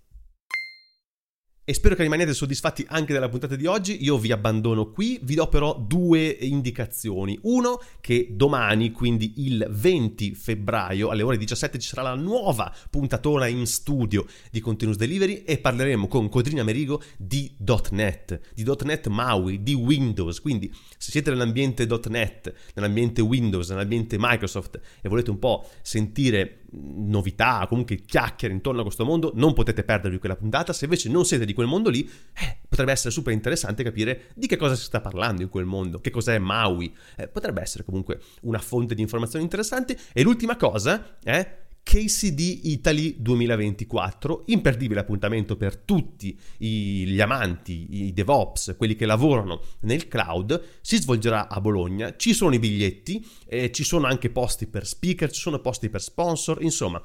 E 1.68 1.74
spero 1.74 1.96
che 1.96 2.04
rimaniate 2.04 2.36
soddisfatti 2.36 2.86
anche 2.90 3.12
della 3.12 3.28
puntata 3.28 3.56
di 3.56 3.66
oggi. 3.66 4.04
Io 4.04 4.20
vi 4.20 4.32
abbandono 4.32 4.92
qui, 4.92 5.20
vi 5.24 5.34
do 5.34 5.48
però 5.48 5.76
due 5.76 6.28
indicazioni. 6.28 7.40
Uno, 7.42 7.82
che 8.02 8.28
domani, 8.34 8.92
quindi 8.92 9.34
il 9.38 9.66
20 9.68 10.36
febbraio 10.36 11.10
alle 11.10 11.24
ore 11.24 11.38
17, 11.38 11.80
ci 11.80 11.88
sarà 11.88 12.04
la 12.04 12.14
nuova 12.14 12.72
puntatona 12.88 13.48
in 13.48 13.66
studio 13.66 14.28
di 14.52 14.60
Continuous 14.60 15.00
Delivery 15.00 15.42
e 15.44 15.58
parleremo 15.58 16.08
con 16.08 16.30
Codrina 16.30 16.62
Merigo 16.62 17.02
di 17.18 17.56
.NET, 17.90 18.42
di 18.54 18.64
.NET 18.84 19.08
MAUI, 19.08 19.64
di 19.64 19.74
Windows. 19.74 20.42
Quindi 20.42 20.72
se 21.00 21.10
siete 21.10 21.32
nell'ambiente 21.32 21.88
.NET, 22.10 22.54
nell'ambiente 22.76 23.24
Windows, 23.24 23.72
nell'ambiente 23.72 24.18
Microsoft 24.20 24.80
e 25.02 25.10
volete 25.10 25.32
un 25.32 25.40
po' 25.40 25.68
sentire 25.82 26.65
novità, 26.78 27.66
comunque 27.68 27.98
chiacchiere 27.98 28.54
intorno 28.54 28.82
a 28.82 28.84
questo 28.84 29.06
mondo, 29.06 29.32
non 29.36 29.54
potete 29.54 29.84
perdervi 29.84 30.18
quella 30.18 30.36
puntata. 30.36 30.74
Se 30.74 30.86
invece 30.86 31.10
non 31.10 31.26
siete 31.26 31.46
di 31.46 31.54
quel 31.54 31.68
mondo 31.68 31.90
lì, 31.90 32.10
eh, 32.34 32.58
potrebbe 32.68 32.92
essere 32.92 33.12
super 33.12 33.34
interessante 33.34 33.84
capire 33.84 34.32
di 34.36 34.48
che 34.48 34.58
cosa 34.58 34.76
si 34.76 34.84
sta 34.84 35.02
parlando 35.02 35.42
in 35.42 35.50
quel 35.50 35.66
mondo, 35.66 36.00
che 36.00 36.10
cos'è 36.10 36.38
Maui. 36.38 36.94
Eh, 37.16 37.28
potrebbe 37.28 37.62
essere 37.62 37.84
comunque 37.84 38.20
una 38.42 38.60
fonte 38.60 38.96
di 38.96 39.02
informazioni 39.02 39.44
interessante. 39.44 39.98
E 40.14 40.22
l'ultima 40.24 40.56
cosa 40.56 41.18
è 41.24 41.38
eh, 41.38 41.65
KCD 41.86 42.62
Italy 42.64 43.18
2024, 43.20 44.46
imperdibile 44.48 45.02
appuntamento 45.02 45.56
per 45.56 45.78
tutti 45.78 46.36
gli 46.58 47.22
amanti, 47.22 48.06
i 48.06 48.12
DevOps, 48.12 48.74
quelli 48.76 48.96
che 48.96 49.06
lavorano 49.06 49.62
nel 49.82 50.08
cloud, 50.08 50.80
si 50.82 50.98
svolgerà 50.98 51.48
a 51.48 51.62
Bologna, 51.62 52.16
ci 52.16 52.34
sono 52.34 52.56
i 52.56 52.60
biglietti, 52.60 53.24
eh, 53.46 53.72
ci 53.72 53.84
sono 53.84 54.08
anche 54.08 54.32
posti 54.32 54.66
per 54.66 54.88
speaker, 54.88 55.30
ci 55.30 55.40
sono 55.40 55.60
posti 55.60 55.92
per 55.92 56.02
sponsor, 56.02 56.64
insomma. 56.64 57.00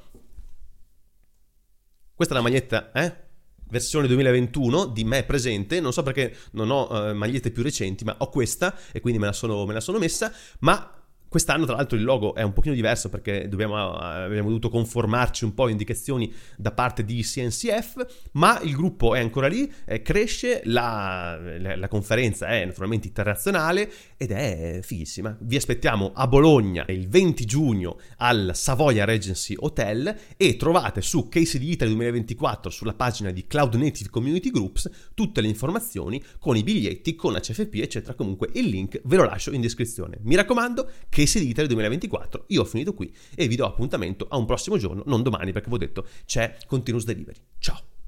Questa 2.15 2.35
è 2.35 2.37
la 2.39 2.43
maglietta, 2.43 2.91
eh? 2.93 3.29
versione 3.69 4.07
2021 4.07 4.87
di 4.87 5.05
me 5.05 5.25
presente, 5.25 5.79
non 5.79 5.93
so 5.93 6.03
perché 6.03 6.35
non 6.53 6.71
ho 6.71 6.89
uh, 6.89 7.15
magliette 7.15 7.51
più 7.51 7.63
recenti, 7.63 8.03
ma 8.03 8.17
ho 8.19 8.31
questa 8.31 8.75
e 8.93 9.01
quindi 9.01 9.21
me 9.21 9.27
la 9.27 9.33
sono, 9.33 9.67
me 9.67 9.75
la 9.75 9.81
sono 9.81 9.99
messa, 9.99 10.33
ma 10.61 11.00
Quest'anno, 11.31 11.65
tra 11.65 11.77
l'altro, 11.77 11.97
il 11.97 12.03
logo 12.03 12.35
è 12.35 12.43
un 12.43 12.53
pochino 12.53 12.75
diverso 12.75 13.09
perché 13.09 13.47
dobbiamo, 13.47 13.95
abbiamo 13.95 14.49
dovuto 14.49 14.69
conformarci 14.69 15.45
un 15.45 15.55
po' 15.55 15.67
a 15.67 15.71
indicazioni 15.71 16.33
da 16.57 16.73
parte 16.73 17.05
di 17.05 17.23
CNCF, 17.23 18.31
ma 18.33 18.59
il 18.63 18.75
gruppo 18.75 19.15
è 19.15 19.21
ancora 19.21 19.47
lì, 19.47 19.73
eh, 19.85 20.03
cresce, 20.03 20.61
la, 20.65 21.39
la, 21.61 21.77
la, 21.77 21.87
conferenza 21.87 22.49
è 22.49 22.65
naturalmente 22.65 23.07
internazionale 23.07 23.89
ed 24.17 24.33
è 24.33 24.81
fighissima. 24.83 25.37
Vi 25.39 25.55
aspettiamo 25.55 26.11
a 26.13 26.27
Bologna 26.27 26.85
il 26.89 27.09
20 27.09 27.45
giugno 27.45 28.01
al 28.17 28.51
Savoia 28.55 29.05
Regency 29.05 29.55
Hotel 29.57 30.13
e 30.37 30.57
trovate 30.57 31.01
su 31.01 31.29
di 31.31 31.71
Italy 31.71 31.91
2024 31.95 32.71
sulla 32.71 32.95
pagina 32.95 33.31
di 33.31 33.47
Cloud 33.47 33.75
Native 33.75 34.11
Community 34.11 34.51
Groups 34.51 34.91
tutte 35.15 35.41
le 35.41 35.47
informazioni 35.47 36.21
con 36.41 36.57
i 36.57 36.65
biglietti, 36.65 37.15
con 37.15 37.33
la 37.33 37.39
CFP, 37.39 37.75
eccetera. 37.75 38.15
Comunque 38.15 38.51
il 38.55 38.67
link 38.67 39.01
ve 39.05 39.17
lo 39.17 39.25
lascio 39.25 39.53
in 39.53 39.61
descrizione. 39.61 40.19
Mi 40.23 40.35
raccomando, 40.35 40.91
che 41.09 41.20
Case 41.21 41.39
di 41.39 41.49
Italy 41.49 41.69
2024. 41.69 42.45
Io 42.49 42.63
ho 42.63 42.65
finito 42.65 42.95
qui 42.95 43.15
e 43.35 43.47
vi 43.47 43.57
do 43.57 43.67
appuntamento 43.67 44.27
a 44.31 44.39
un 44.39 44.47
prossimo 44.47 44.79
giorno, 44.79 45.03
non 45.05 45.23
domani 45.23 45.53
perché 45.53 45.69
vi 45.69 45.75
ho 45.75 45.79
detto 45.79 46.07
c'è 46.25 46.57
Continuous 46.67 47.05
Delivery. 47.05 47.39
Ciao! 47.59 48.00